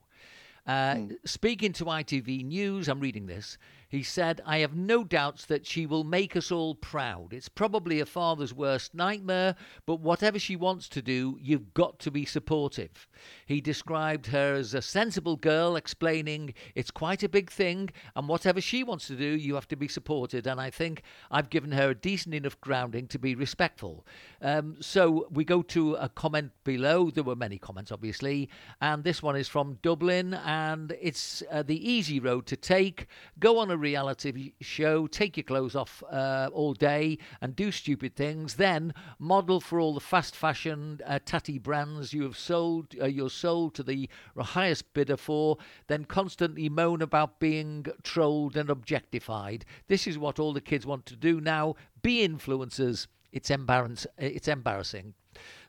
[0.65, 3.57] Uh, Speaking to ITV News, I'm reading this.
[3.93, 7.31] He said, I have no doubts that she will make us all proud.
[7.31, 12.09] It's probably a father's worst nightmare, but whatever she wants to do, you've got to
[12.09, 13.07] be supportive.
[13.45, 18.59] He described her as a sensible girl, explaining it's quite a big thing, and whatever
[18.59, 20.47] she wants to do, you have to be supported.
[20.47, 24.07] And I think I've given her a decent enough grounding to be respectful.
[24.41, 27.11] Um, so we go to a comment below.
[27.11, 28.49] There were many comments, obviously,
[28.81, 33.05] and this one is from Dublin, and it's uh, the easy road to take.
[33.39, 38.15] Go on a reality show, take your clothes off uh, all day, and do stupid
[38.15, 38.55] things.
[38.55, 42.95] Then model for all the fast fashion uh, tatty brands you have sold.
[42.99, 45.57] Uh, you're sold to the highest bidder for.
[45.87, 49.65] Then constantly moan about being trolled and objectified.
[49.87, 51.75] This is what all the kids want to do now.
[52.01, 53.07] Be influencers.
[53.31, 55.13] It's embarrass- It's embarrassing.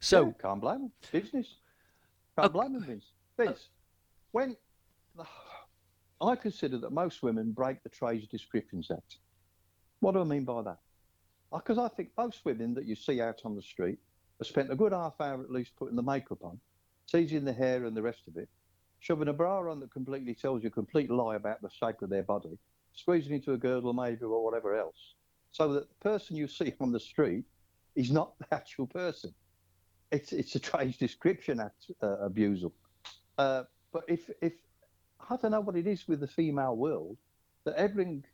[0.01, 0.93] So Yeah, can't blame them.
[1.13, 1.47] Business.
[2.39, 3.01] Can't blame them.
[3.37, 3.69] Vince,
[4.33, 4.57] when
[6.21, 9.19] I consider that most women break the Trades Descriptions Act.
[10.01, 10.79] What do I mean by that?
[11.53, 13.99] Because I think most women that you see out on the street
[14.39, 16.59] have spent a good half hour at least putting the makeup on,
[17.07, 18.49] teasing the hair and the rest of it,
[19.01, 22.11] shoving a bra on that completely tells you a complete lie about the shape of
[22.11, 22.59] their body,
[22.93, 25.15] squeezing into a girdle maybe or whatever else,
[25.53, 27.45] so that the person you see on the street
[27.95, 29.33] is not the actual person
[30.15, 32.73] it's it's a trade description act uh, abusal.
[33.39, 34.53] Uh, but if if
[35.31, 37.19] I don't know what it is with the female world
[37.65, 38.25] that everything,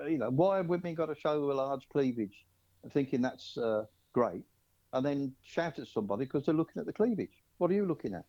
[0.00, 2.46] uh, you know, why have women got to show a large cleavage
[2.82, 4.44] and thinking that's uh, great,
[4.92, 7.44] and then shout at somebody because they're looking at the cleavage?
[7.58, 8.24] What are you looking at?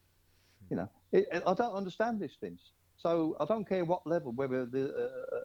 [0.69, 2.73] You know, it, it- I don't understand this things.
[2.97, 4.93] So I don't care what level, whether the,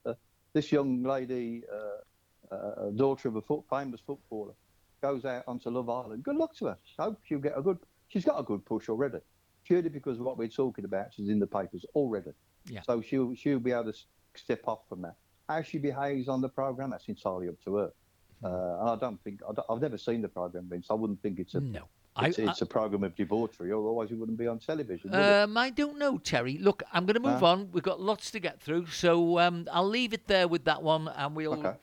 [0.06, 0.14] uh, uh,
[0.54, 4.54] this young lady, uh, uh, daughter of a foot, famous footballer,
[5.02, 6.24] goes out onto Love Island.
[6.24, 6.78] Good luck to her.
[6.98, 7.78] Hope she'll get a good.
[8.08, 9.20] She's got a good push already,
[9.66, 11.14] purely because of what we're talking about.
[11.14, 12.32] She's in the papers already.
[12.66, 12.82] Yeah.
[12.82, 13.98] So she'll she'll be able to
[14.34, 15.16] step off from that.
[15.48, 17.92] How she behaves on the program, that's entirely up to her.
[18.40, 18.46] Hmm.
[18.46, 20.86] Uh, and I don't think I I've never seen the program, Vince.
[20.90, 21.82] I wouldn't think it's a no.
[22.16, 25.12] I, it's, it's a program of debauchery, otherwise it wouldn't be on television.
[25.12, 26.58] Um, I don't know, Terry.
[26.58, 27.46] Look, I'm going to move Uh.
[27.46, 27.72] on.
[27.72, 31.08] We've got lots to get through, so um, I'll leave it there with that one,
[31.08, 31.74] and we'll Okay.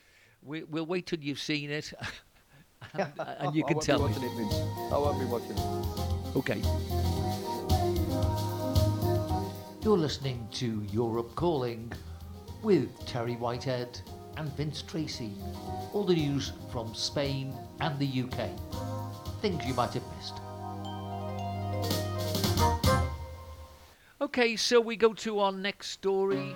[0.44, 1.94] We, will wait till you've seen it,
[2.94, 4.14] and, and, you can tell me.
[4.14, 6.38] It, I won't be watching it.
[6.38, 7.01] Okay.
[9.84, 11.92] You're listening to Europe Calling
[12.62, 14.00] with Terry Whitehead
[14.38, 15.32] and Vince Tracy.
[15.92, 18.52] All the news from Spain and the UK.
[19.42, 20.40] Things you might have missed.
[24.22, 26.54] Okay, so we go to our next story.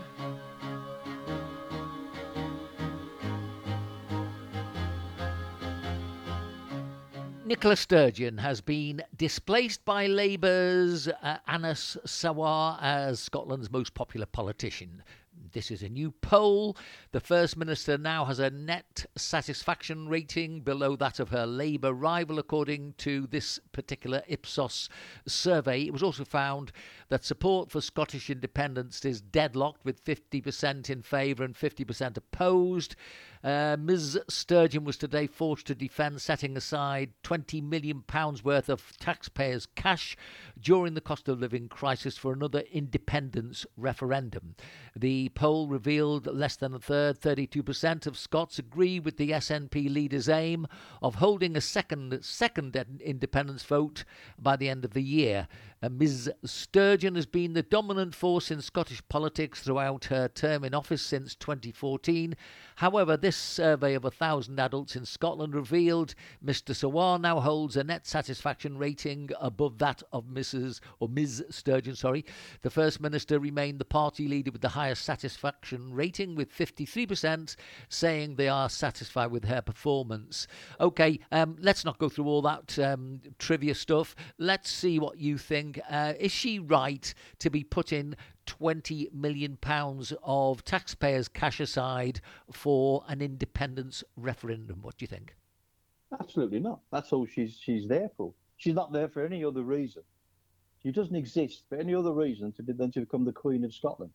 [7.48, 15.04] Nicola Sturgeon has been displaced by Labour's uh, Anas Sarwar as Scotland's most popular politician.
[15.52, 16.76] This is a new poll.
[17.12, 22.40] The First Minister now has a net satisfaction rating below that of her Labour rival,
[22.40, 24.90] according to this particular Ipsos
[25.28, 25.84] survey.
[25.84, 26.72] It was also found
[27.10, 32.96] that support for Scottish independence is deadlocked with 50% in favour and 50% opposed.
[33.44, 34.20] Uh, Ms.
[34.28, 38.04] Sturgeon was today forced to defend setting aside £20 million
[38.44, 40.18] worth of taxpayers' cash
[40.60, 44.56] during the cost of living crisis for another independence referendum.
[44.96, 50.28] The poll revealed less than a third, 32% of Scots agree with the SNP leader's
[50.28, 50.66] aim
[51.04, 54.06] of holding a second, second independence vote
[54.40, 55.48] by the end of the year.
[55.84, 56.32] Uh, Ms.
[56.44, 61.36] Sturgeon has been the dominant force in Scottish politics throughout her term in office since
[61.36, 62.36] 2014.
[62.76, 66.76] However, this survey of a thousand adults in Scotland revealed Mr.
[66.76, 70.82] Sarwar now holds a net satisfaction rating above that of Mrs.
[71.00, 71.46] or Ms.
[71.50, 71.96] Sturgeon.
[71.96, 72.26] Sorry,
[72.62, 77.56] the First Minister remained the party leader with the highest satisfaction rating, with 53%
[77.88, 80.48] saying they are satisfied with her performance.
[80.80, 84.16] Okay, um, let's not go through all that um, trivia stuff.
[84.38, 90.14] Let's see what you think uh, is she right to be putting 20 million pounds
[90.24, 94.82] of taxpayers' cash aside for an independence referendum?
[94.82, 95.36] What do you think?
[96.20, 96.80] Absolutely not.
[96.92, 98.34] That's all she's she's there for.
[98.58, 100.04] She's not there for any other reason.
[100.82, 103.74] She doesn't exist for any other reason to be, than to become the Queen of
[103.74, 104.12] Scotland.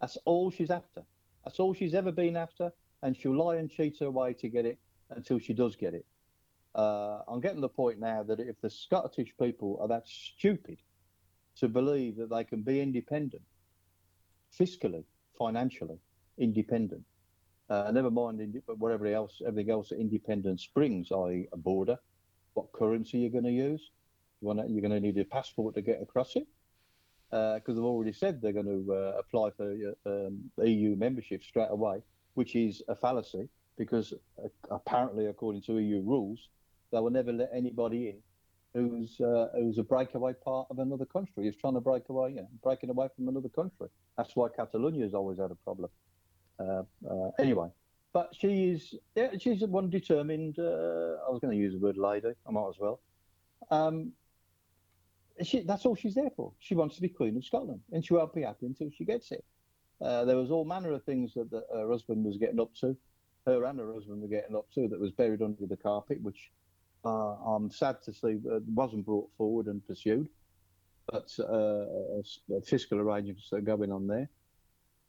[0.00, 1.02] That's all she's after.
[1.44, 4.66] That's all she's ever been after, and she'll lie and cheat her way to get
[4.66, 4.78] it
[5.10, 6.04] until she does get it.
[6.74, 10.78] Uh, I'm getting the point now that if the Scottish people are that stupid
[11.56, 13.42] to believe that they can be independent,
[14.58, 15.04] fiscally,
[15.38, 15.98] financially,
[16.38, 17.02] independent,
[17.68, 21.96] uh, never mind whatever else, everything else that independence brings, i.e., a border,
[22.54, 23.90] what currency you're going to use,
[24.40, 26.46] you want you're going to need a passport to get across it,
[27.30, 29.74] because uh, they've already said they're going to uh, apply for
[30.06, 32.00] um, EU membership straight away,
[32.34, 36.48] which is a fallacy because uh, apparently, according to EU rules,
[36.92, 38.16] they will never let anybody in
[38.74, 42.48] who's uh, who's a breakaway part of another country, who's trying to break away, know,
[42.62, 43.88] breaking away from another country.
[44.16, 45.90] That's why Catalonia has always had a problem.
[46.58, 47.68] Uh, uh, anyway,
[48.12, 50.58] but she is yeah, she's one determined.
[50.58, 52.32] Uh, I was going to use the word lady.
[52.46, 53.00] I might as well.
[53.70, 54.12] Um,
[55.42, 56.52] she, that's all she's there for.
[56.60, 59.32] She wants to be Queen of Scotland, and she won't be happy until she gets
[59.32, 59.44] it.
[60.00, 62.96] Uh, there was all manner of things that, that her husband was getting up to,
[63.46, 66.50] her and her husband were getting up to, that was buried under the carpet, which
[67.06, 70.28] uh, I'm sad to see uh, wasn't brought forward and pursued,
[71.10, 71.84] but uh,
[72.64, 74.28] fiscal arrangements are going on there.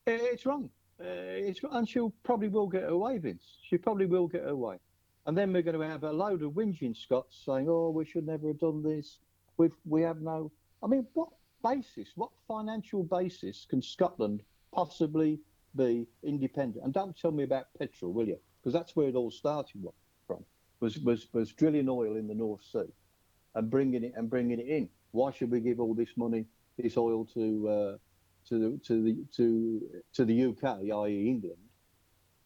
[0.06, 0.70] It's wrong.
[1.00, 3.58] it's and she probably will get away, Vince.
[3.64, 4.78] She probably will get away.
[5.26, 8.28] And then we're going to have a load of whinging Scots saying, "Oh, we should
[8.28, 9.20] never have done this.
[9.58, 10.52] We we have no."
[10.84, 11.30] I mean, what
[11.64, 15.40] basis, what financial basis can Scotland possibly
[15.76, 16.86] be independent?
[16.86, 18.38] And don't tell me about petrol, will you?
[18.60, 19.84] Because that's where it all started
[20.80, 22.92] was, was, was drilling oil in the North Sea
[23.56, 24.90] and bringing it and bringing it in.
[25.12, 26.46] Why should we give all this money,
[26.78, 27.98] this oil to uh,
[28.50, 29.82] to the to the to
[30.14, 31.30] to the UK, i.e.
[31.30, 31.58] England,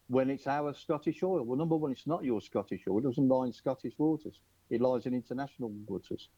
[0.08, 1.42] when it's our Scottish oil?
[1.42, 2.98] Well, number one, it's not your Scottish oil.
[2.98, 4.40] It doesn't lie in Scottish waters.
[4.70, 6.28] It lies in international waters.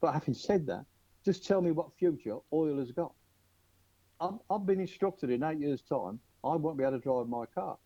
[0.00, 0.84] But having said that,
[1.24, 3.12] just tell me what future oil has got.
[4.20, 7.46] I've, I've been instructed in eight years' time I won't be able to drive my
[7.46, 7.78] car.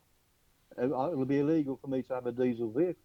[0.76, 3.02] Uh, it'll be illegal for me to have a diesel vehicle.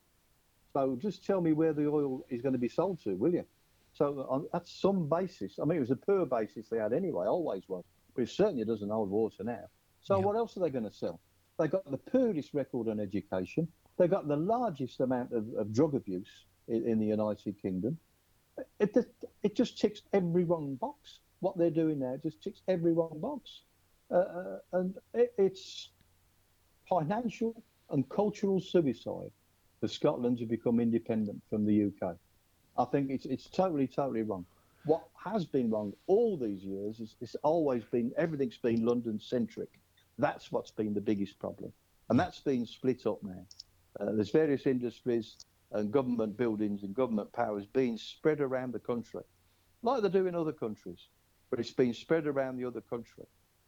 [0.73, 3.45] So just tell me where the oil is going to be sold to, will you?
[3.93, 5.59] So on, that's some basis.
[5.61, 7.83] I mean, it was a poor basis they had anyway, always was,
[8.15, 9.65] but it certainly doesn't hold water now.
[10.01, 10.25] So yeah.
[10.25, 11.19] what else are they going to sell?
[11.59, 13.67] They've got the poorest record on education.
[13.97, 17.97] They've got the largest amount of, of drug abuse in, in, the United Kingdom.
[18.79, 19.13] It, it,
[19.43, 21.19] it just ticks every wrong box.
[21.41, 23.61] What they're doing now just ticks every wrong box,
[24.09, 25.89] uh, uh, and it, it's
[26.89, 27.61] financial
[27.91, 29.31] and cultural suicide
[29.83, 32.15] for Scotland to become independent from the UK.
[32.77, 34.45] I think it's it's totally totally wrong.
[34.85, 39.67] What has been wrong all these years is it's always been everything's been London centric.
[40.17, 41.73] That's what's been the biggest problem.
[42.09, 43.45] and that's been split up now.
[43.99, 45.35] Uh, there's various industries
[45.73, 49.23] and government buildings and government powers being spread around the country,
[49.81, 51.09] like they do in other countries,
[51.49, 53.25] but it's been spread around the other country.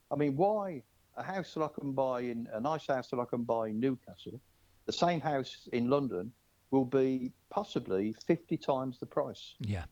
[0.10, 0.82] I mean, why
[1.18, 3.82] a house that I can buy in a nice house that I can buy in
[3.82, 4.40] Newcastle,
[4.86, 6.32] the same house in London
[6.72, 9.56] will be possibly 50 times the price.
[9.60, 9.86] Yeah.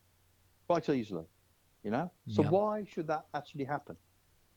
[0.68, 1.26] Quite easily,
[1.84, 2.12] you know?
[2.28, 2.50] So Yeah.
[2.50, 3.96] why should that actually happen?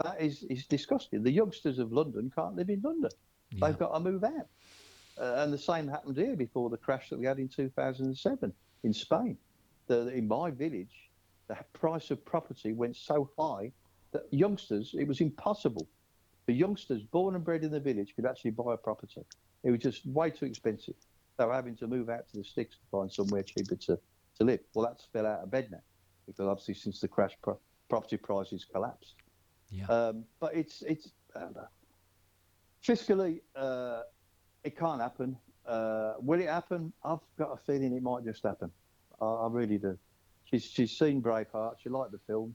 [0.03, 1.23] That is, is disgusting.
[1.23, 3.11] The youngsters of London can't live in London.
[3.51, 3.69] Yeah.
[3.69, 4.49] They've got to move out.
[5.19, 8.93] Uh, and the same happened here before the crash that we had in 2007 in
[8.93, 9.39] Spain.
[9.87, 11.11] The, in my village,
[11.49, 13.73] the price of property went so high
[14.13, 15.89] that youngsters, it was impossible.
[16.47, 19.23] The youngsters born and bred in the village could actually buy a property.
[19.67, 20.95] It was just way too expensive.
[21.37, 23.99] They were having to move out to the sticks to find somewhere cheaper to,
[24.39, 24.61] to live.
[24.75, 25.81] Well, that's fell out of bed now
[26.25, 27.59] because obviously since the crash, pro-
[27.89, 29.15] property prices collapsed.
[29.71, 29.87] Yeah.
[29.87, 31.11] Um, but it's it's
[32.87, 34.03] fiscally, uh,
[34.63, 35.37] it can't happen.
[35.67, 36.93] Uh, will it happen?
[37.05, 38.71] I've got a feeling it might just happen.
[39.21, 39.99] I, I really do.
[40.45, 41.75] She's she's seen Braveheart.
[41.83, 42.55] She liked the film.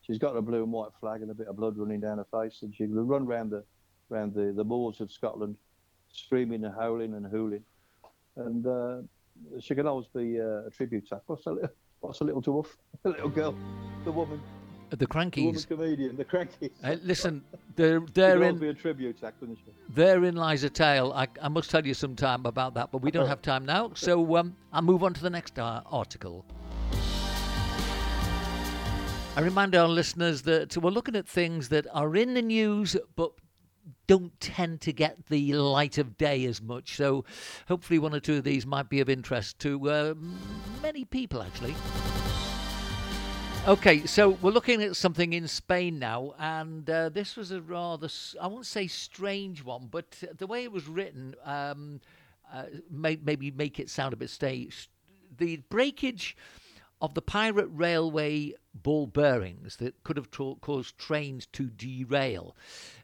[0.00, 2.26] She's got a blue and white flag and a bit of blood running down her
[2.32, 3.62] face, and she will run round the
[4.08, 5.56] round the, the moors of Scotland,
[6.24, 7.62] screaming and howling and hooling.
[8.36, 8.96] And uh,
[9.60, 11.22] she can always be uh, a tribute act.
[11.26, 12.66] What's a little what's a little dwarf,
[13.04, 13.54] a little girl,
[14.04, 14.40] the woman,
[14.90, 15.66] The the woman Krankies.
[15.66, 16.70] comedian, the Krankies.
[16.84, 17.42] Uh, listen,
[17.76, 19.72] there, therein, be a tribute act, couldn't she?
[19.88, 21.12] therein lies a tale.
[21.14, 23.90] I, I must tell you some time about that, but we don't have time now.
[23.94, 26.44] So um, I'll move on to the next uh, article.
[29.36, 33.30] I remind our listeners that we're looking at things that are in the news but
[34.06, 36.96] don't tend to get the light of day as much.
[36.96, 37.24] So
[37.68, 40.14] hopefully, one or two of these might be of interest to uh,
[40.82, 41.74] many people, actually.
[43.66, 48.08] Okay, so we're looking at something in Spain now, and uh, this was a rather,
[48.40, 52.00] I won't say strange one, but the way it was written um,
[52.50, 54.88] uh, may, maybe make it sound a bit strange.
[55.36, 56.34] The breakage
[57.02, 62.56] of the pirate railway ball bearings that could have tra- caused trains to derail.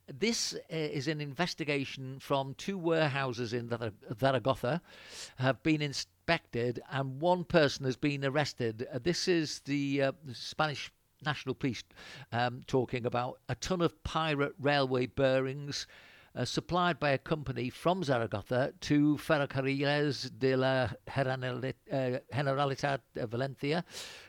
[0.06, 4.82] This uh, is an investigation from two warehouses in Zara- Zaragoza
[5.36, 8.86] have been inspected and one person has been arrested.
[8.92, 10.92] Uh, this is the, uh, Spanish
[11.24, 11.82] National Police
[12.32, 15.86] um, talking about a ton of pirate railway bearings
[16.36, 23.84] uh, supplied by a company from Zaragoza to Ferrocarriles de la uh, Generalitat de Valencia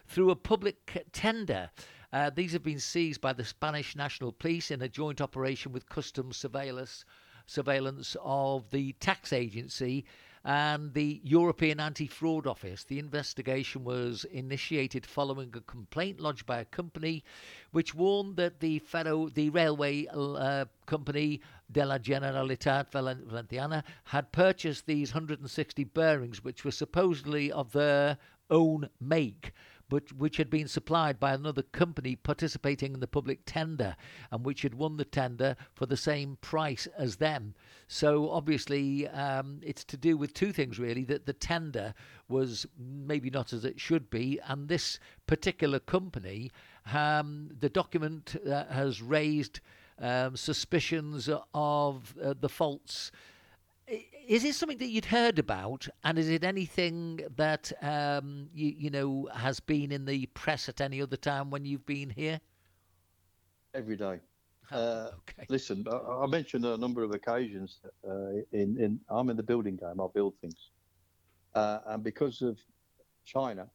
[0.07, 1.69] through a public tender.
[2.13, 5.89] Uh, these have been seized by the Spanish National Police in a joint operation with
[5.89, 7.05] customs surveillance
[7.47, 10.05] surveillance of the tax agency
[10.45, 12.83] and the European Anti Fraud Office.
[12.83, 17.23] The investigation was initiated following a complaint lodged by a company
[17.71, 21.41] which warned that the Ferro, the railway uh, company
[21.71, 28.19] de la Generalitat Valenciana had purchased these 160 bearings, which were supposedly of their
[28.51, 29.51] own make
[29.89, 33.95] but which had been supplied by another company participating in the public tender
[34.31, 37.53] and which had won the tender for the same price as them.
[37.87, 41.93] So obviously, um, it's to do with two things really that the tender
[42.27, 46.51] was maybe not as it should be, and this particular company,
[46.91, 49.59] um, the document uh, has raised
[49.99, 53.11] um, suspicions of uh, the faults.
[53.87, 58.89] Is it something that you'd heard about, and is it anything that um, you, you
[58.89, 62.39] know has been in the press at any other time when you've been here?
[63.75, 64.19] Every day.
[64.71, 65.45] Oh, Uh, okay.
[65.49, 67.79] Listen, I, I mentioned a number of occasions.
[68.07, 70.01] Uh, in, in I'm in the building game.
[70.01, 70.71] I build things,
[71.53, 72.57] uh, and because of
[73.25, 73.67] China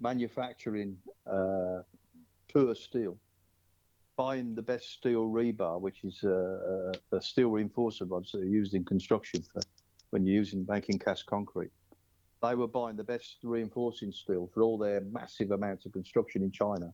[0.00, 0.96] manufacturing
[1.26, 1.82] uh,
[2.50, 3.18] poor steel,
[4.20, 8.54] buying the best steel rebar, which is a, uh, the steel reinforcer rods that are
[8.60, 9.62] used in construction for
[10.10, 11.70] when you're using making cast concrete.
[12.42, 16.50] They were buying the best reinforcing steel for all their massive amounts of construction in
[16.50, 16.92] China.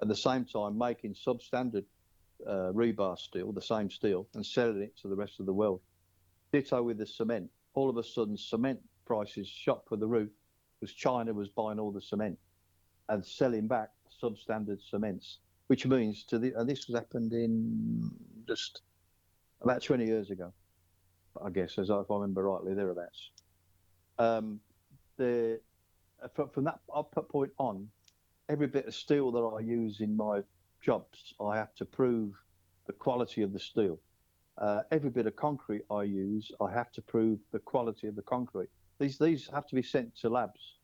[0.00, 1.84] At the same time, making substandard
[2.48, 5.82] uh, rebar steel, the same steel, and selling it to the rest of the world.
[6.50, 7.50] Ditto with the cement.
[7.74, 10.30] All of a sudden, cement prices shot for the roof
[10.80, 12.38] because China was buying all the cement
[13.10, 13.90] and selling back
[14.22, 18.10] substandard cements, which means to the, and this has happened in
[18.46, 18.82] just
[19.62, 20.52] about 20 years ago,
[21.42, 23.30] I guess, as if I remember rightly, thereabouts.
[24.18, 24.60] Um,
[25.16, 25.60] the,
[26.34, 26.80] from, from that
[27.30, 27.88] point on,
[28.48, 30.42] every bit of steel that I use in my
[30.82, 32.34] jobs, I have to prove
[32.86, 33.98] the quality of the steel.
[34.58, 38.22] Uh, every bit of concrete I use, I have to prove the quality of the
[38.22, 38.68] concrete.
[39.00, 40.76] These these have to be sent to labs,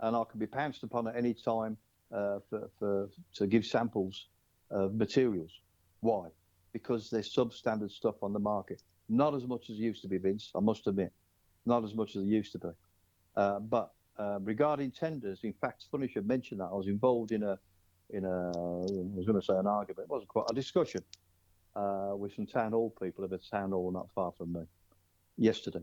[0.00, 1.76] and I can be pounced upon at any time
[2.14, 4.26] uh, for, for to give samples
[4.70, 5.50] of materials.
[6.00, 6.28] Why?
[6.72, 8.82] Because there's substandard stuff on the market.
[9.08, 10.50] Not as much as it used to be, Vince.
[10.54, 11.12] I must admit,
[11.66, 12.68] not as much as it used to be.
[13.36, 16.68] Uh, but uh, regarding tenders, in fact, funny you should mention that.
[16.72, 17.58] I was involved in a
[18.10, 20.06] in a I was going to say an argument.
[20.08, 21.02] It wasn't quite a discussion
[21.74, 24.60] uh, with some town hall people of a town hall not far from me
[25.36, 25.82] yesterday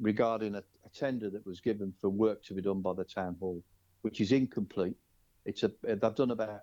[0.00, 3.36] regarding a, a, tender that was given for work to be done by the town
[3.38, 3.62] hall,
[4.02, 4.96] which is incomplete.
[5.44, 6.60] It's a they've done about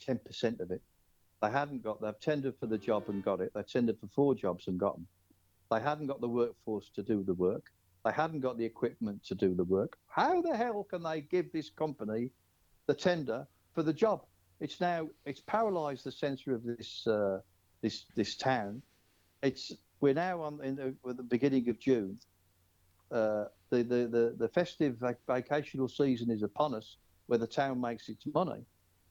[0.00, 0.82] ten percent of it.
[1.42, 3.52] They hadn't got they've tendered for the job and got it.
[3.54, 5.06] They tendered for four jobs and got them.
[5.70, 7.66] They hadn't got the workforce to do the work.
[8.04, 9.98] They hadn't got the equipment to do the work.
[10.08, 12.30] How the hell can they give this company
[12.86, 14.22] the tender for the job?
[14.60, 17.40] It's now it's paralysed the centre of this uh,
[17.82, 18.82] this this town.
[19.42, 22.18] It's we're now on in the, the beginning of June.
[23.10, 26.98] Uh, the, the, the, the festive vac- vacational season is upon us,
[27.28, 28.64] where the town makes its money,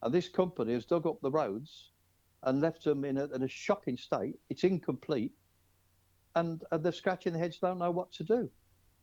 [0.03, 1.91] and this company has dug up the roads
[2.43, 4.35] and left them in a, in a shocking state.
[4.49, 5.31] It's incomplete,
[6.35, 8.49] and, and they're scratching their heads, don't know what to do.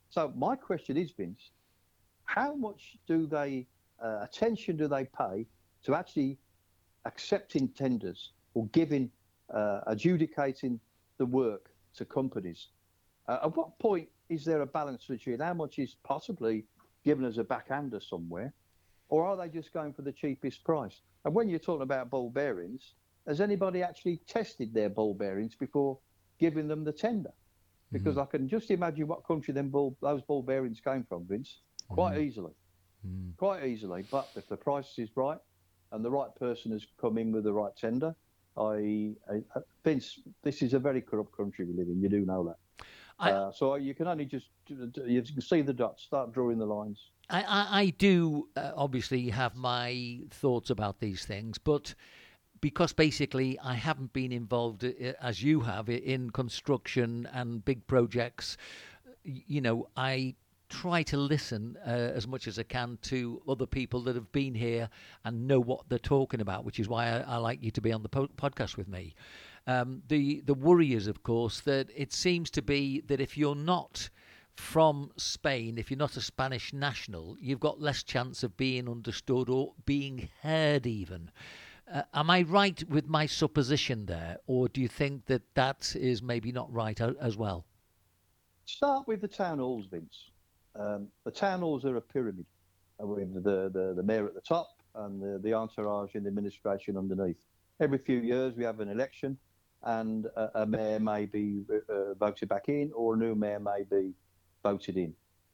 [0.09, 1.51] So my question is, Vince,
[2.25, 3.67] how much do they
[4.03, 5.45] uh, attention do they pay
[5.83, 6.37] to actually
[7.05, 9.09] accepting tenders or giving
[9.53, 10.79] uh, adjudicating
[11.17, 12.67] the work to companies?
[13.27, 16.65] Uh, at what point is there a balance between how much is possibly
[17.03, 18.53] given as a backhander somewhere,
[19.09, 21.01] or are they just going for the cheapest price?
[21.23, 22.93] And when you're talking about ball bearings,
[23.27, 25.97] has anybody actually tested their ball bearings before
[26.39, 27.31] giving them the tender?
[27.91, 28.21] because mm-hmm.
[28.21, 32.15] I can just imagine what country them ball, those ball bearings came from, Vince, quite
[32.15, 32.23] mm-hmm.
[32.23, 32.51] easily,
[33.07, 33.29] mm-hmm.
[33.37, 34.03] quite easily.
[34.11, 35.37] But if the price is right
[35.91, 38.15] and the right person has come in with the right tender,
[38.57, 39.41] I, I
[39.83, 42.01] Vince, this is a very corrupt country we live in.
[42.01, 42.57] You do know that.
[43.17, 46.65] I, uh, so you can only just you can see the dots, start drawing the
[46.65, 46.99] lines.
[47.29, 51.95] I, I, I do uh, obviously have my thoughts about these things, but
[52.61, 58.57] because basically I haven't been involved uh, as you have in construction and big projects.
[59.23, 60.35] You know, I
[60.69, 64.55] try to listen uh, as much as I can to other people that have been
[64.55, 64.89] here
[65.23, 67.91] and know what they're talking about, which is why I, I like you to be
[67.91, 69.15] on the po- podcast with me.
[69.67, 73.55] Um, the the worry is, of course, that it seems to be that if you're
[73.55, 74.09] not
[74.53, 79.49] from Spain, if you're not a Spanish national, you've got less chance of being understood
[79.49, 81.31] or being heard, even.
[81.91, 86.21] Uh, am I right with my supposition there, or do you think that that is
[86.21, 87.65] maybe not right as well?
[88.65, 90.29] Start with the town halls, Vince.
[90.75, 92.45] Um, the town halls are a pyramid
[92.99, 96.97] with the, the, the mayor at the top and the, the entourage and the administration
[96.97, 97.37] underneath.
[97.79, 99.37] Every few years we have an election
[99.83, 103.83] and a, a mayor may be uh, voted back in or a new mayor may
[103.89, 104.13] be
[104.63, 105.13] voted in.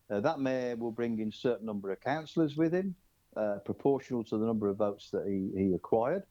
[0.09, 2.95] Uh, that mayor will bring in a certain number of councillors with him
[3.37, 6.23] uh, proportional to the number of votes that he, he acquired.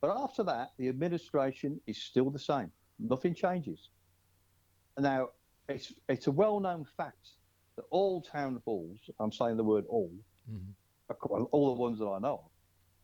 [0.00, 2.70] But after that, the administration is still the same.
[2.98, 3.90] Nothing changes.
[4.98, 5.30] Now,
[5.68, 7.30] it's, it's a well known fact
[7.76, 10.12] that all town halls, I'm saying the word all,
[10.50, 11.44] mm-hmm.
[11.50, 12.50] all the ones that I know of,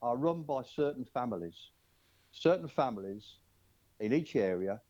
[0.02, 1.70] are run by certain families.
[2.32, 3.36] Certain families
[4.02, 4.80] in each area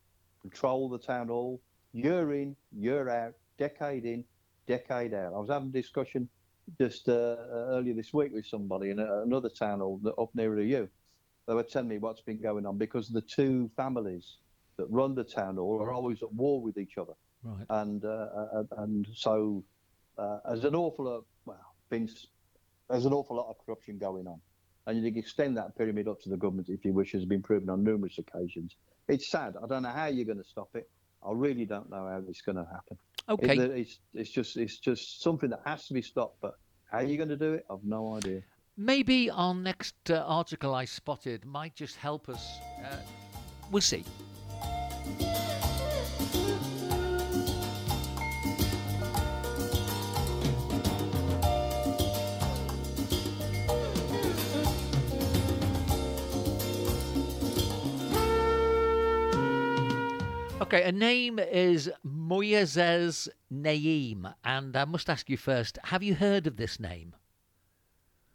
[0.40, 1.60] control the town hall
[1.92, 4.24] year in, year out, decade in,
[4.66, 5.32] decade out.
[5.34, 6.28] I was having a discussion
[6.80, 10.64] just uh, uh, earlier this week with somebody in another town hall up nearer to
[10.64, 10.88] you.
[11.46, 14.38] They were telling me what's been going on because the two families
[14.78, 17.14] that run the town hall are always at war with each other.
[17.44, 17.66] Right.
[17.68, 19.62] And uh, uh and so
[20.16, 22.28] uh, there's an awful lot, well, Vince,
[22.88, 24.40] there's an awful lot of corruption going on.
[24.86, 27.42] And you can extend that pyramid up to the government if you wish, has been
[27.42, 28.76] proven on numerous occasions.
[29.08, 29.54] It's sad.
[29.62, 30.88] I don't know how you're going to stop it.
[31.24, 32.98] I really don't know how it's going to happen.
[33.28, 33.56] Okay.
[33.56, 36.40] It, it's, it's just it's just something that has to be stopped.
[36.40, 36.54] But
[36.90, 37.64] how are you going to do it?
[37.70, 38.42] I've no idea.
[38.76, 42.58] Maybe our next uh, article I spotted might just help us.
[42.84, 42.96] Uh,
[43.70, 44.04] we'll see.
[60.72, 66.46] Okay, a name is Moises Naim, and I must ask you first: Have you heard
[66.46, 67.14] of this name?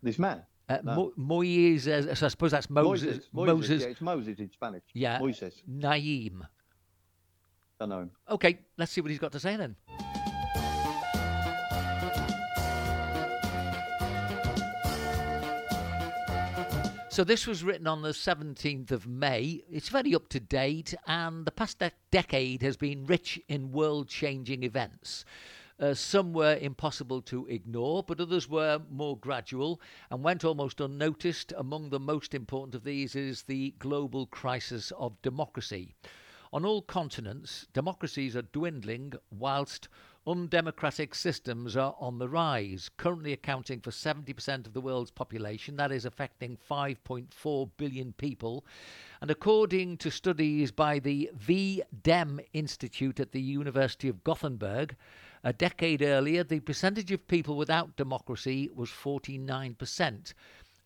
[0.04, 0.44] This man?
[0.70, 1.14] Uh, no.
[1.18, 2.16] Mo- Moises.
[2.16, 3.02] So I suppose that's Moses.
[3.04, 3.30] Moses.
[3.34, 3.56] Moses.
[3.58, 3.82] Moses.
[3.82, 4.84] Yeah, it's Moses in Spanish.
[4.94, 5.20] Yeah.
[5.20, 5.64] Moises.
[5.66, 6.46] Naim.
[7.82, 8.08] I know.
[8.30, 9.76] Okay, let's see what he's got to say then.
[17.18, 19.64] So this was written on the 17th of May.
[19.72, 24.08] It's very up to date, and the past de- decade has been rich in world
[24.08, 25.26] changing events.
[25.80, 31.52] Uh, some were impossible to ignore, but others were more gradual and went almost unnoticed.
[31.58, 35.96] Among the most important of these is the global crisis of democracy.
[36.54, 39.88] On all continents, democracies are dwindling whilst
[40.28, 45.78] undemocratic systems are on the rise, currently accounting for 70% of the world's population.
[45.78, 48.66] That is affecting 5.4 billion people.
[49.22, 54.96] And according to studies by the V-Dem Institute at the University of Gothenburg,
[55.44, 60.34] a decade earlier, the percentage of people without democracy was 49%.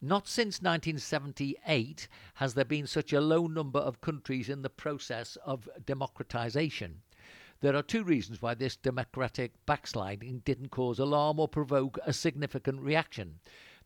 [0.03, 5.37] Not since 1978 has there been such a low number of countries in the process
[5.45, 7.01] of democratization.
[7.61, 12.81] There are two reasons why this democratic backsliding didn't cause alarm or provoke a significant
[12.81, 13.39] reaction.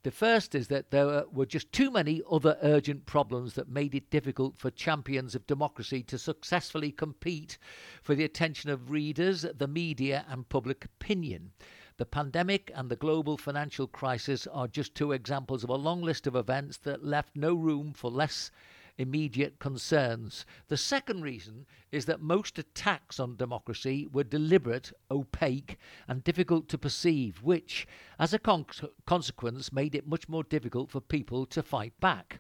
[0.03, 4.09] The first is that there were just too many other urgent problems that made it
[4.09, 7.57] difficult for champions of democracy to successfully compete
[8.01, 11.51] for the attention of readers, the media, and public opinion.
[11.97, 16.27] The pandemic and the global financial crisis are just two examples of a long list
[16.27, 18.51] of events that left no room for less
[18.97, 20.45] immediate concerns.
[20.67, 25.77] The second reason is that most attacks on democracy were deliberate, opaque,
[26.07, 27.87] and difficult to perceive, which,
[28.19, 28.65] as a con-
[29.05, 32.39] consequence, made it much more difficult for people to fight back.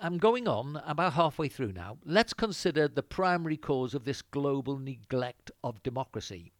[0.00, 1.98] I'm going on about halfway through now.
[2.04, 6.52] Let's consider the primary cause of this global neglect of democracy.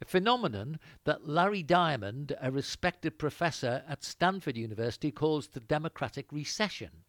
[0.00, 7.04] A phenomenon that Larry Diamond, a respected professor at Stanford University, calls the democratic recession.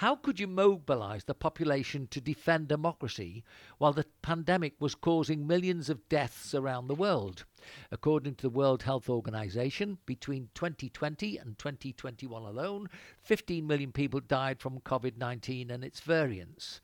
[0.00, 3.42] How could you mobilize the population to defend democracy
[3.78, 7.46] while the pandemic was causing millions of deaths around the world?
[7.90, 12.90] According to the World Health Organization, between 2020 and 2021 alone,
[13.22, 16.82] 15 million people died from COVID 19 and its variants.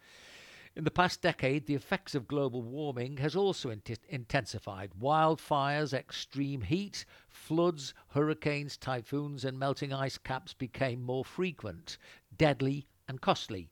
[0.74, 4.92] In the past decade, the effects of global warming has also int- intensified.
[4.98, 11.98] Wildfires, extreme heat, floods, hurricanes, typhoons, and melting ice caps became more frequent,
[12.38, 13.68] deadly, and costly.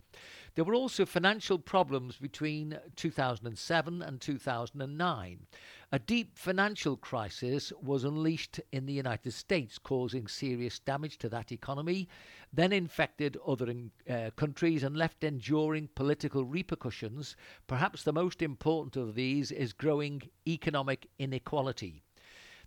[0.55, 5.47] There were also financial problems between 2007 and 2009.
[5.93, 11.53] A deep financial crisis was unleashed in the United States, causing serious damage to that
[11.53, 12.07] economy,
[12.53, 13.75] then infected other
[14.11, 17.35] uh, countries and left enduring political repercussions.
[17.67, 22.03] Perhaps the most important of these is growing economic inequality.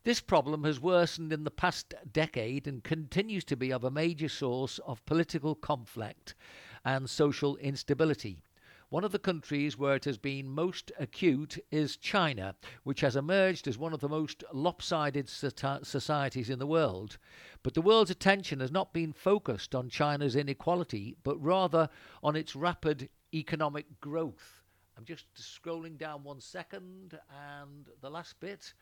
[0.06, 4.28] This problem has worsened in the past decade and continues to be of a major
[4.28, 6.36] source of political conflict
[6.84, 8.44] and social instability.
[8.90, 13.66] One of the countries where it has been most acute is China, which has emerged
[13.66, 17.18] as one of the most lopsided societies in the world.
[17.64, 21.90] But the world's attention has not been focused on China's inequality, but rather
[22.22, 24.64] on its rapid economic growth.
[24.98, 27.18] I'm just scrolling down one second,
[27.58, 28.74] and the last bit.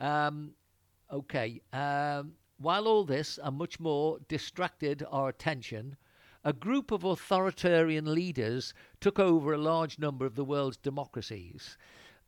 [0.00, 0.52] Um,
[1.12, 1.60] Okay.
[1.72, 5.96] Um, while all this and much more distracted our attention,
[6.42, 11.76] a group of authoritarian leaders took over a large number of the world's democracies.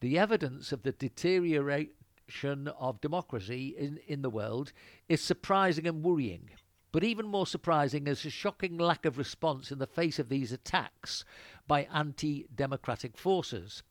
[0.01, 4.73] The evidence of the deterioration of democracy in, in the world
[5.09, 6.51] is surprising and worrying.
[6.91, 10.53] But even more surprising is the shocking lack of response in the face of these
[10.53, 11.25] attacks
[11.67, 13.83] by anti democratic forces.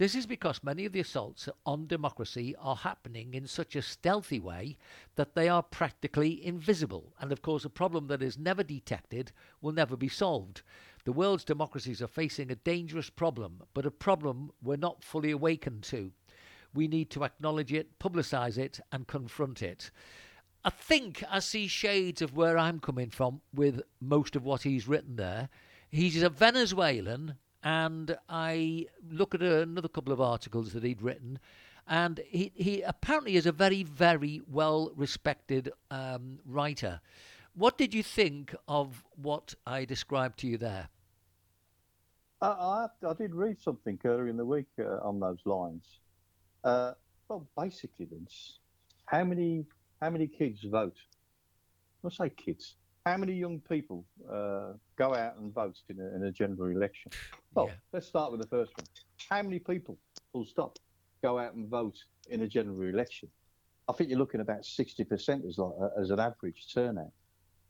[0.00, 4.40] This is because many of the assaults on democracy are happening in such a stealthy
[4.40, 4.78] way
[5.16, 7.12] that they are practically invisible.
[7.20, 9.30] And of course, a problem that is never detected
[9.60, 10.62] will never be solved.
[11.04, 15.82] The world's democracies are facing a dangerous problem, but a problem we're not fully awakened
[15.82, 16.12] to.
[16.72, 19.90] We need to acknowledge it, publicise it, and confront it.
[20.64, 24.88] I think I see shades of where I'm coming from with most of what he's
[24.88, 25.50] written there.
[25.90, 31.38] He's a Venezuelan and I look at another couple of articles that he'd written,
[31.86, 37.00] and he, he apparently is a very, very well respected um, writer.
[37.54, 40.88] What did you think of what I described to you there?
[42.40, 45.84] I, I, I did read something earlier in the week uh, on those lines.
[46.64, 46.92] Uh,
[47.28, 48.58] well, basically, Vince,
[49.06, 49.64] how many
[50.00, 50.96] how many kids vote?
[52.02, 56.24] Let's say kids how many young people uh, go out and vote in a, in
[56.24, 57.12] a general election?
[57.54, 57.74] Well, yeah.
[57.92, 58.86] let's start with the first one.
[59.28, 59.98] How many people,
[60.32, 60.78] full stop,
[61.22, 61.96] go out and vote
[62.28, 63.28] in a general election?
[63.88, 67.10] I think you're looking about 60% as, like, uh, as an average turnout,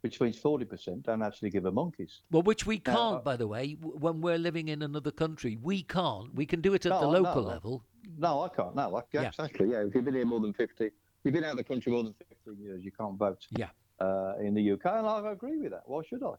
[0.00, 2.20] which means 40% don't actually give a monkey's.
[2.30, 5.58] Well, which we can't, uh, by the way, when we're living in another country.
[5.62, 6.34] We can't.
[6.34, 7.84] We can do it at no, the local no, level.
[8.18, 8.74] No, I can't.
[8.74, 9.28] No, I, yeah.
[9.28, 9.70] exactly.
[9.70, 10.90] Yeah, if you've been here more than 50,
[11.24, 12.14] you've been out of the country more than
[12.44, 13.46] 15 years, you can't vote.
[13.50, 13.68] Yeah
[14.00, 15.82] uh, in the UK, and I agree with that.
[15.86, 16.34] Why should I?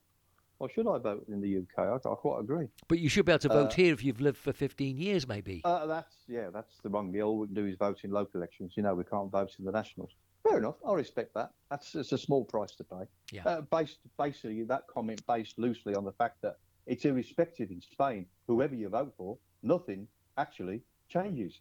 [0.58, 1.80] Why should I vote in the UK?
[1.80, 2.68] I, I quite agree.
[2.88, 5.28] But you should be able to vote uh, here if you've lived for 15 years,
[5.28, 5.62] maybe.
[5.64, 7.20] Uh, that's yeah, that's the wrong.
[7.22, 8.74] All we can do is vote in local elections.
[8.76, 10.12] You know, we can't vote in the nationals.
[10.44, 10.76] Fair enough.
[10.88, 11.52] I respect that.
[11.70, 13.06] That's it's a small price to pay.
[13.32, 13.44] Yeah.
[13.46, 18.26] Uh, based basically that comment based loosely on the fact that it's irrespective in Spain.
[18.48, 20.08] Whoever you vote for, nothing
[20.38, 21.60] actually changes.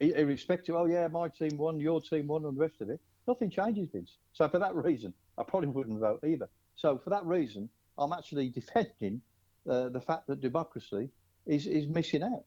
[0.00, 3.00] Irrespective, oh yeah, my team won, your team won, and the rest of it,
[3.30, 4.18] nothing changes, Vince.
[4.32, 6.48] So for that reason, I probably wouldn't vote either.
[6.76, 7.68] So for that reason,
[7.98, 9.20] I'm actually defending
[9.68, 11.08] uh, the fact that democracy
[11.46, 12.44] is is missing out.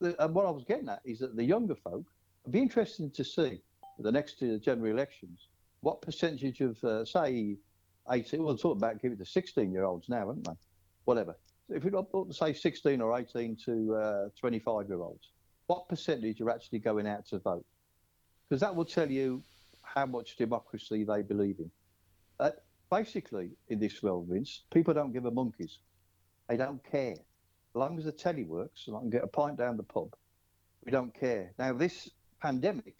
[0.00, 2.06] The, and what I was getting at is that the younger folk,
[2.42, 3.60] it'd be interesting to see
[3.98, 5.48] the next uh, general elections
[5.80, 7.56] what percentage of, uh, say,
[8.10, 10.52] 18, well, talking about give it to 16 year olds now, haven't they?
[11.04, 11.36] Whatever.
[11.68, 11.92] If we
[12.32, 15.28] say, 16 or 18 to uh, 25 year olds,
[15.66, 17.64] what percentage are actually going out to vote?
[18.48, 19.42] Because that will tell you
[19.94, 21.70] how much democracy they believe in.
[22.38, 22.50] Uh,
[22.90, 25.78] basically, in this world, Vince, people don't give a monkeys.
[26.48, 27.12] They don't care.
[27.12, 30.14] As long as the telly works and I can get a pint down the pub,
[30.84, 31.52] we don't care.
[31.58, 32.10] Now, this
[32.40, 32.94] pandemic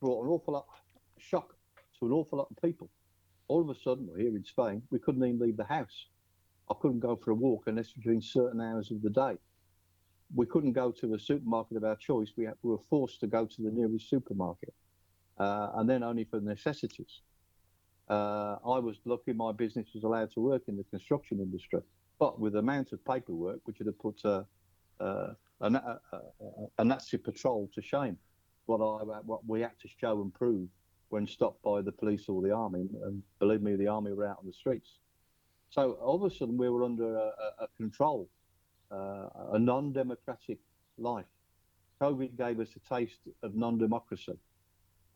[0.00, 1.54] brought an awful lot of shock
[1.98, 2.88] to an awful lot of people.
[3.48, 6.06] All of a sudden, we're here in Spain, we couldn't even leave the house.
[6.70, 9.38] I couldn't go for a walk unless during certain hours of the day.
[10.34, 12.32] We couldn't go to a supermarket of our choice.
[12.36, 14.74] We, we were forced to go to the nearest supermarket,
[15.38, 17.20] uh, and then only for necessities.
[18.08, 21.80] Uh, I was lucky my business was allowed to work in the construction industry,
[22.18, 24.42] but with the amount of paperwork, which would have put uh,
[25.00, 26.18] uh a, a, a,
[26.78, 28.16] a, Nazi patrol to shame.
[28.66, 30.68] What I what we had to show and prove
[31.08, 32.86] when stopped by the police or the army.
[33.04, 34.98] And believe me, the army were out on the streets.
[35.70, 38.28] So all of a sudden, we were under a, a control,
[38.90, 40.58] uh, a non-democratic
[40.96, 41.26] life.
[42.00, 44.38] COVID gave us a taste of non-democracy,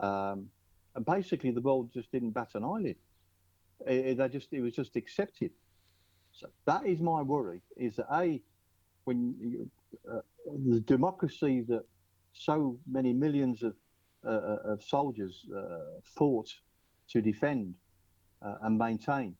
[0.02, 0.48] um,
[0.94, 2.96] and basically, the world just didn't bat an eyelid.
[3.86, 5.50] It, it, just it was just accepted.
[6.32, 8.42] So that is my worry: is that a
[9.04, 9.70] when you,
[10.10, 10.20] uh,
[10.66, 11.84] the democracy that
[12.32, 13.74] so many millions of
[14.24, 16.48] uh, uh, of soldiers uh, fought
[17.08, 17.74] to defend
[18.62, 19.36] and maintain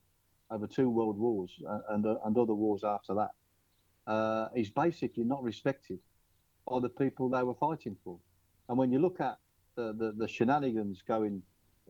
[0.49, 1.51] over two world wars
[1.89, 5.99] and, and other wars after that is basically not respected
[6.67, 8.17] by the people they were fighting for.
[8.69, 9.37] And when you look at
[9.75, 11.41] the, the, shenanigans going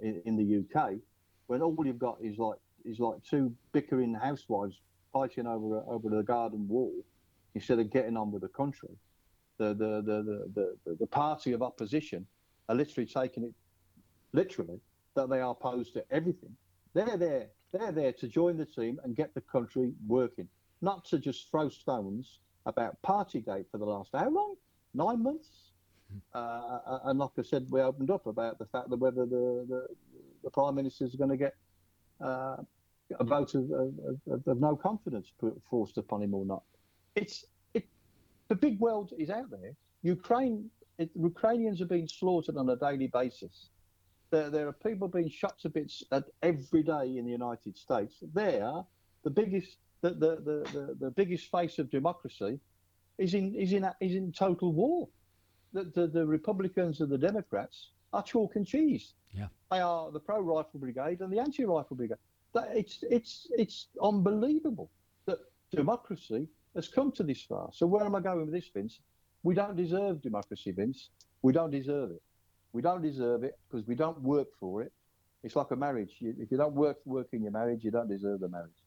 [0.01, 0.93] in, in, the UK,
[1.47, 4.81] when all you've got is like is like two bickering housewives
[5.11, 6.93] fighting over over the garden wall
[7.55, 8.89] instead of getting on with the country,
[9.57, 12.25] the the the the, the, the party of opposition
[12.69, 13.53] are literally taking it
[14.33, 14.79] literally
[15.15, 16.55] that they are opposed to everything.
[16.93, 17.47] They're there.
[17.71, 20.47] They're there to join the team and get the country working,
[20.81, 24.55] not to just throw stones about Partygate for the last how long?
[24.93, 25.72] Nine months.
[26.33, 29.65] Uh, uh, and like I said, we opened up about the fact that whether the
[29.67, 29.87] the,
[30.43, 31.55] the prime minister is going to get
[32.21, 32.57] uh,
[33.19, 35.31] a vote of, of, of, no confidence
[35.69, 36.63] forced upon him or not.
[37.15, 37.85] It's it.
[38.47, 39.73] The big world is out there.
[40.01, 43.69] Ukraine it, Ukrainians are being slaughtered on a daily basis.
[44.29, 48.15] There, there are people being shot to bits at every day in the United States.
[48.33, 48.83] There,
[49.23, 52.59] the biggest, the, the, the, the, the biggest face of democracy
[53.19, 55.07] is in is in is in total war.
[55.73, 59.13] The, the, the Republicans and the Democrats are chalk and cheese.
[59.33, 62.17] Yeah, they are the pro rifle brigade and the anti rifle brigade.
[62.53, 64.91] That, it's it's it's unbelievable
[65.25, 65.39] that
[65.71, 67.69] democracy has come to this far.
[67.73, 68.99] So where am I going with this, Vince?
[69.41, 71.09] We don't deserve democracy, Vince.
[71.41, 72.21] We don't deserve it.
[72.71, 74.91] We don't deserve it because we don't work for it.
[75.43, 76.17] It's like a marriage.
[76.21, 78.82] if you don't work work in your marriage, you don't deserve the marriage.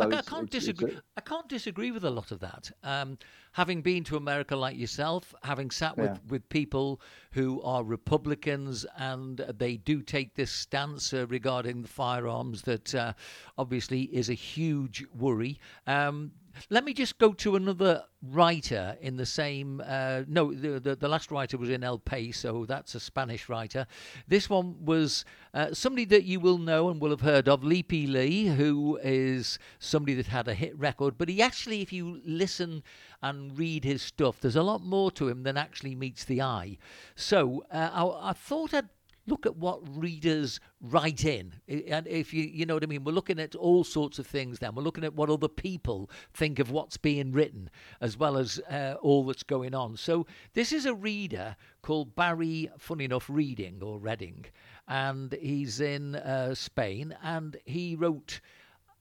[0.00, 0.92] So I, I, can't it's, disagree.
[0.92, 2.70] It's a, I can't disagree with a lot of that.
[2.84, 3.18] Um,
[3.52, 6.18] having been to America like yourself, having sat with, yeah.
[6.28, 7.00] with people
[7.32, 13.12] who are Republicans and they do take this stance uh, regarding the firearms, that uh,
[13.56, 15.58] obviously is a huge worry.
[15.86, 16.30] Um,
[16.70, 19.82] let me just go to another writer in the same.
[19.84, 23.48] Uh, no, the, the, the last writer was in El País, so that's a Spanish
[23.48, 23.86] writer.
[24.26, 28.06] This one was uh, somebody that you will know and will have heard of, Leapy
[28.06, 31.16] Lee, who is somebody that had a hit record.
[31.16, 32.82] But he actually, if you listen
[33.22, 36.78] and read his stuff, there's a lot more to him than actually meets the eye.
[37.14, 38.88] So uh, I, I thought I'd
[39.28, 41.52] look at what readers write in.
[41.68, 44.58] And if you, you know what I mean, we're looking at all sorts of things
[44.58, 44.74] then.
[44.74, 47.70] We're looking at what other people think of what's being written,
[48.00, 49.96] as well as uh, all that's going on.
[49.96, 54.46] So this is a reader called Barry, funny enough, Reading or Reading,
[54.86, 58.40] and he's in uh, Spain, and he wrote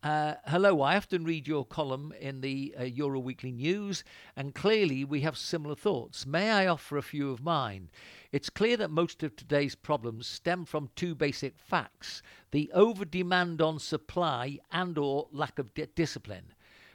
[0.04, 4.04] uh, hello, I often read your column in the uh, Euro Weekly News,
[4.36, 6.26] and clearly we have similar thoughts.
[6.26, 7.90] May I offer a few of mine?
[8.30, 12.22] It's clear that most of today's problems stem from two basic facts
[12.52, 16.54] the over demand on supply and or lack of di- discipline.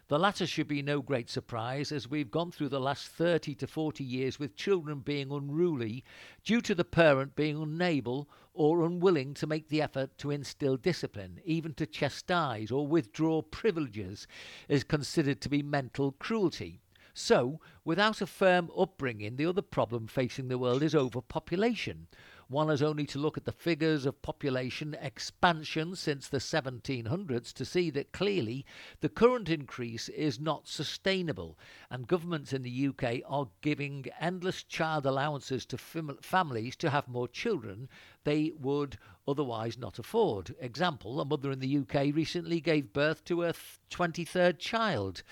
[0.09, 3.67] The latter should be no great surprise, as we've gone through the last 30 to
[3.67, 6.05] 40 years with children being unruly
[6.45, 11.41] due to the parent being unable or unwilling to make the effort to instill discipline,
[11.47, 14.27] even to chastise or withdraw privileges,
[14.69, 16.82] is considered to be mental cruelty.
[17.15, 22.07] So, without a firm upbringing, the other problem facing the world is overpopulation.
[22.49, 27.65] One has only to look at the figures of population expansion since the 1700s to
[27.65, 28.67] see that clearly
[29.01, 31.59] the current increase is not sustainable,
[31.91, 37.09] and governments in the UK are giving endless child allowances to fam- families to have
[37.09, 37.89] more children
[38.25, 40.55] they would otherwise not afford.
[40.61, 43.53] Example, a mother in the UK recently gave birth to her
[43.91, 45.23] 23rd child.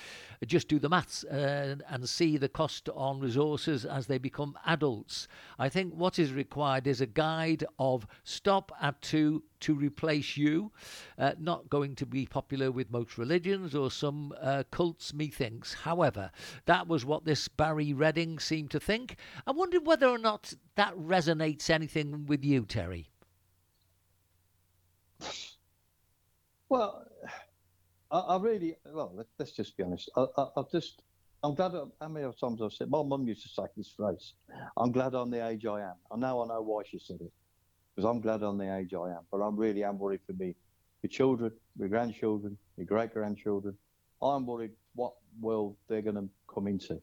[0.47, 5.26] Just do the maths uh, and see the cost on resources as they become adults.
[5.59, 10.72] I think what is required is a guide of stop at two to replace you.
[11.18, 15.74] Uh, not going to be popular with most religions or some uh, cults, methinks.
[15.74, 16.30] However,
[16.66, 19.16] that was what this Barry Redding seemed to think.
[19.46, 23.08] I wondered whether or not that resonates anything with you, Terry.
[26.68, 27.04] Well,
[28.11, 30.11] I, I really, well, let, us just be honest.
[30.16, 31.02] I, I, I just,
[31.42, 34.34] I'm glad, how many times I've said, my mum used to say this phrase,
[34.76, 35.94] I'm glad I'm the age I am.
[36.11, 37.32] I now I know why she said it,
[37.95, 40.55] because I'm glad I'm the age I am, but I really am worried for me,
[41.03, 43.76] my children, my grandchildren, my great grandchildren.
[44.22, 47.01] I'm worried what world they're going to come into.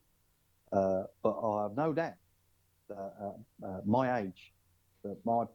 [0.71, 2.13] Uh, but I have no doubt
[2.89, 4.53] that uh, uh, my age,
[5.03, 5.45] that my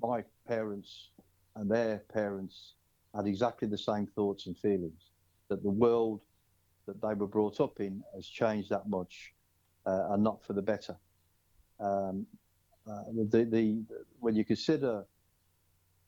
[0.00, 1.10] my parents
[1.56, 2.74] and their parents
[3.14, 5.10] had exactly the same thoughts and feelings.
[5.48, 6.20] That the world
[6.86, 9.34] that they were brought up in has changed that much,
[9.86, 10.96] uh, and not for the better.
[11.80, 12.26] Um,
[12.88, 13.84] uh, the, the,
[14.20, 15.04] when you consider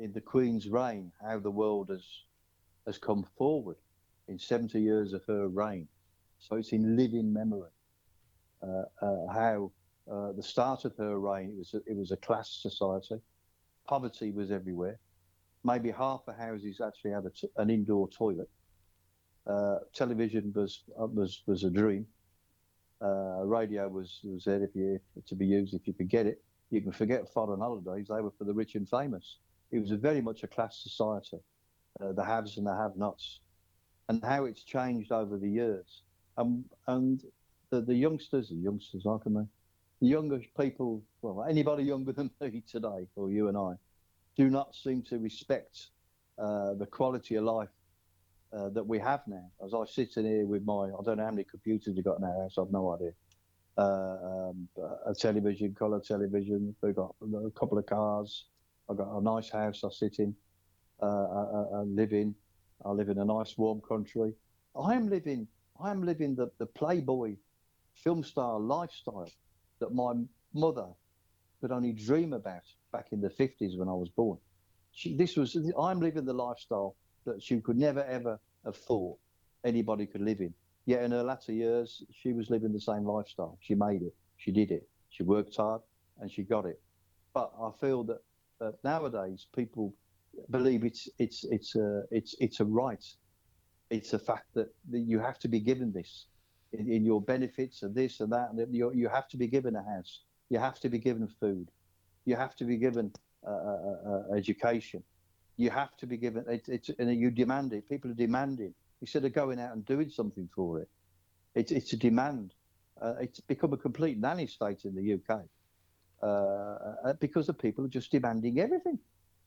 [0.01, 2.05] in the Queen's reign how the world has
[2.87, 3.77] has come forward
[4.27, 5.87] in 70 years of her reign,
[6.41, 7.71] so it's in living memory.
[8.63, 9.73] Uh, uh how
[10.11, 13.21] uh, the start of her reign it was a, it was a class society,
[13.87, 14.99] poverty was everywhere,
[15.65, 17.25] maybe half the houses actually had
[17.57, 18.51] an indoor toilet.
[19.47, 22.07] Uh, television was uh, was was a dream.
[23.01, 26.43] Uh, radio was was there if you to be used if you could get it.
[26.73, 29.37] You can forget foreign holidays; they were for the rich and famous.
[29.71, 31.37] It was very much a class society,
[32.01, 33.41] uh, the haves and the have-nots,
[34.09, 36.03] and how it's changed over the years.
[36.39, 37.23] Um, and
[37.69, 39.43] the, the youngsters, the youngsters, like me,
[40.01, 43.75] the younger people, well, anybody younger than me today, or you and I,
[44.35, 45.89] do not seem to respect
[46.39, 47.69] uh, the quality of life
[48.57, 49.45] uh, that we have now.
[49.63, 52.19] As I sit in here with my, I don't know how many computers you've got
[52.19, 53.13] in our house, I've no idea.
[53.79, 54.69] Um,
[55.07, 58.45] a television, colour television, we've got a couple of cars,
[58.91, 60.35] I've got a nice house I sit in,
[61.03, 62.35] uh, I, I, live in.
[62.85, 64.35] I live in a nice warm country.
[64.81, 65.47] I am living,
[65.81, 67.37] I am living the, the Playboy
[67.95, 69.31] film star lifestyle
[69.81, 70.13] that my
[70.55, 70.87] mother
[71.61, 72.63] could only dream about
[72.93, 74.39] back in the 50s when I was born.
[74.93, 79.19] She, this was, I'm living the lifestyle that she could never ever have thought
[79.65, 80.53] anybody could live in.
[80.87, 83.59] Yet in her latter years, she was living the same lifestyle.
[83.61, 84.15] She made it.
[84.37, 84.89] She did it.
[85.11, 85.83] She worked hard
[86.21, 86.81] and she got it.
[87.35, 88.19] But I feel that,
[88.85, 89.93] nowadays people
[90.51, 93.05] believe it's it's it's a it's it's a right.
[93.91, 96.27] It's a fact that, that you have to be given this
[96.73, 98.53] in, in your benefits and this and that.
[98.53, 100.21] And you you have to be given a house.
[100.49, 101.69] You have to be given food
[102.25, 103.13] you have to be given
[103.47, 105.03] uh, uh, education.
[105.57, 107.89] You have to be given it, it's and you demand it.
[107.89, 110.89] People are demanding instead of going out and doing something for it.
[111.55, 112.55] It's it's a demand.
[113.01, 115.41] Uh, it's become a complete nanny state in the UK
[116.23, 118.99] uh, uh, because the people are just demanding everything,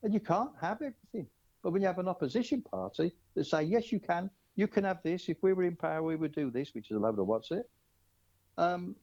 [0.04, 1.28] and you can't have everything.
[1.64, 5.02] But when you have an opposition party that say yes, you can, you can have
[5.04, 5.30] this.
[5.30, 7.50] If we were in power, we would do this, which is a load of what's
[7.50, 7.68] it.
[8.58, 8.96] Um,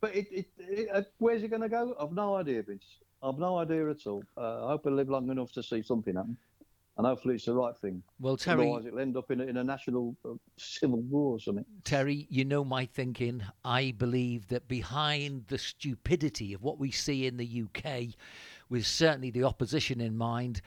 [0.00, 1.94] but it, it, it, where's it going to go?
[2.00, 2.86] I've no idea, Vince.
[3.22, 4.22] I've no idea at all.
[4.36, 6.36] Uh, I hope I live long enough to see something happen.
[6.98, 8.02] And hopefully it's the right thing.
[8.18, 8.62] Well, Terry.
[8.62, 11.64] Otherwise, it'll end up in a, in a national uh, civil war or something.
[11.84, 13.44] Terry, you know my thinking.
[13.64, 18.16] I believe that behind the stupidity of what we see in the UK,
[18.68, 20.60] with certainly the opposition in mind,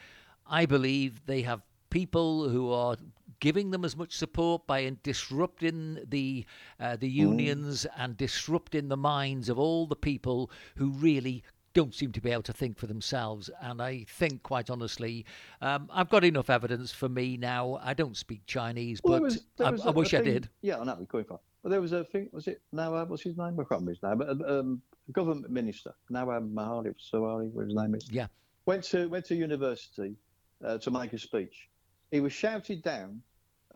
[0.48, 2.96] I believe they have people who are
[3.42, 6.46] giving them as much support by disrupting the
[6.80, 7.14] uh, the mm.
[7.14, 8.04] unions mm.
[8.04, 11.44] and disrupting the minds of all the people who really
[11.74, 13.50] don't seem to be able to think for themselves.
[13.62, 15.26] And I think, quite honestly,
[15.62, 17.80] um, I've got enough evidence for me now.
[17.82, 20.50] I don't speak Chinese, well, but was, I, was I, wish I did.
[20.62, 21.40] Yeah, I know, we're going for.
[21.64, 23.54] Well, there was a thing, was it Nawab, what's his name?
[23.54, 27.96] I can't remember his name, but um, government minister, Nawab Mahali, Sawari, what his name
[27.96, 28.10] is.
[28.12, 28.28] Yeah.
[28.66, 30.16] Went to, went to university
[30.66, 31.70] uh, to make a speech.
[32.10, 33.22] He was shouted down,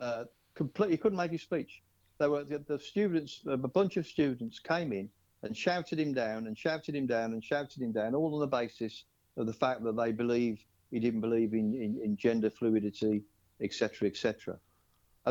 [0.00, 0.24] uh,
[0.54, 1.82] completely, he couldn't make his speech.
[2.18, 5.08] There were the, the students, a bunch of students came in
[5.42, 8.46] and shouted him down and shouted him down and shouted him down, all on the
[8.46, 9.04] basis
[9.36, 13.22] of the fact that they believe he didn't believe in, in, in gender fluidity,
[13.60, 14.58] etc., etc.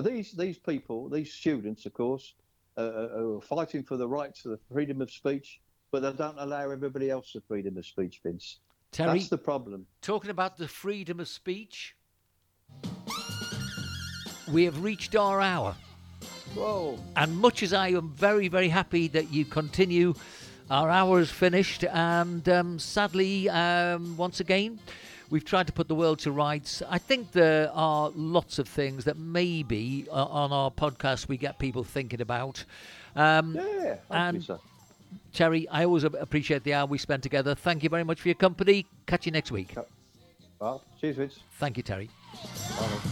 [0.01, 2.35] these these people, these students, of course,
[2.77, 6.37] uh, uh, are fighting for the right to the freedom of speech, but they don't
[6.39, 8.59] allow everybody else the freedom of speech, Vince.
[8.91, 9.85] Terry, That's the problem.
[10.01, 11.95] talking about the freedom of speech,
[14.51, 15.75] we have reached our hour.
[16.53, 16.99] Whoa.
[17.15, 20.13] And much as I am very, very happy that you continue,
[20.69, 21.83] our hour is finished.
[21.83, 24.79] And um, sadly, um, once again,
[25.29, 26.81] we've tried to put the world to rights.
[26.89, 31.59] I think there are lots of things that maybe uh, on our podcast we get
[31.59, 32.63] people thinking about.
[33.15, 34.59] Um, Yeah, And- so.
[35.33, 37.55] Terry, I always appreciate the hour we spent together.
[37.55, 38.85] Thank you very much for your company.
[39.05, 39.75] Catch you next week.
[40.59, 41.39] Well, cheers, Vince.
[41.59, 42.09] Thank you, Terry.
[42.79, 43.11] Bye.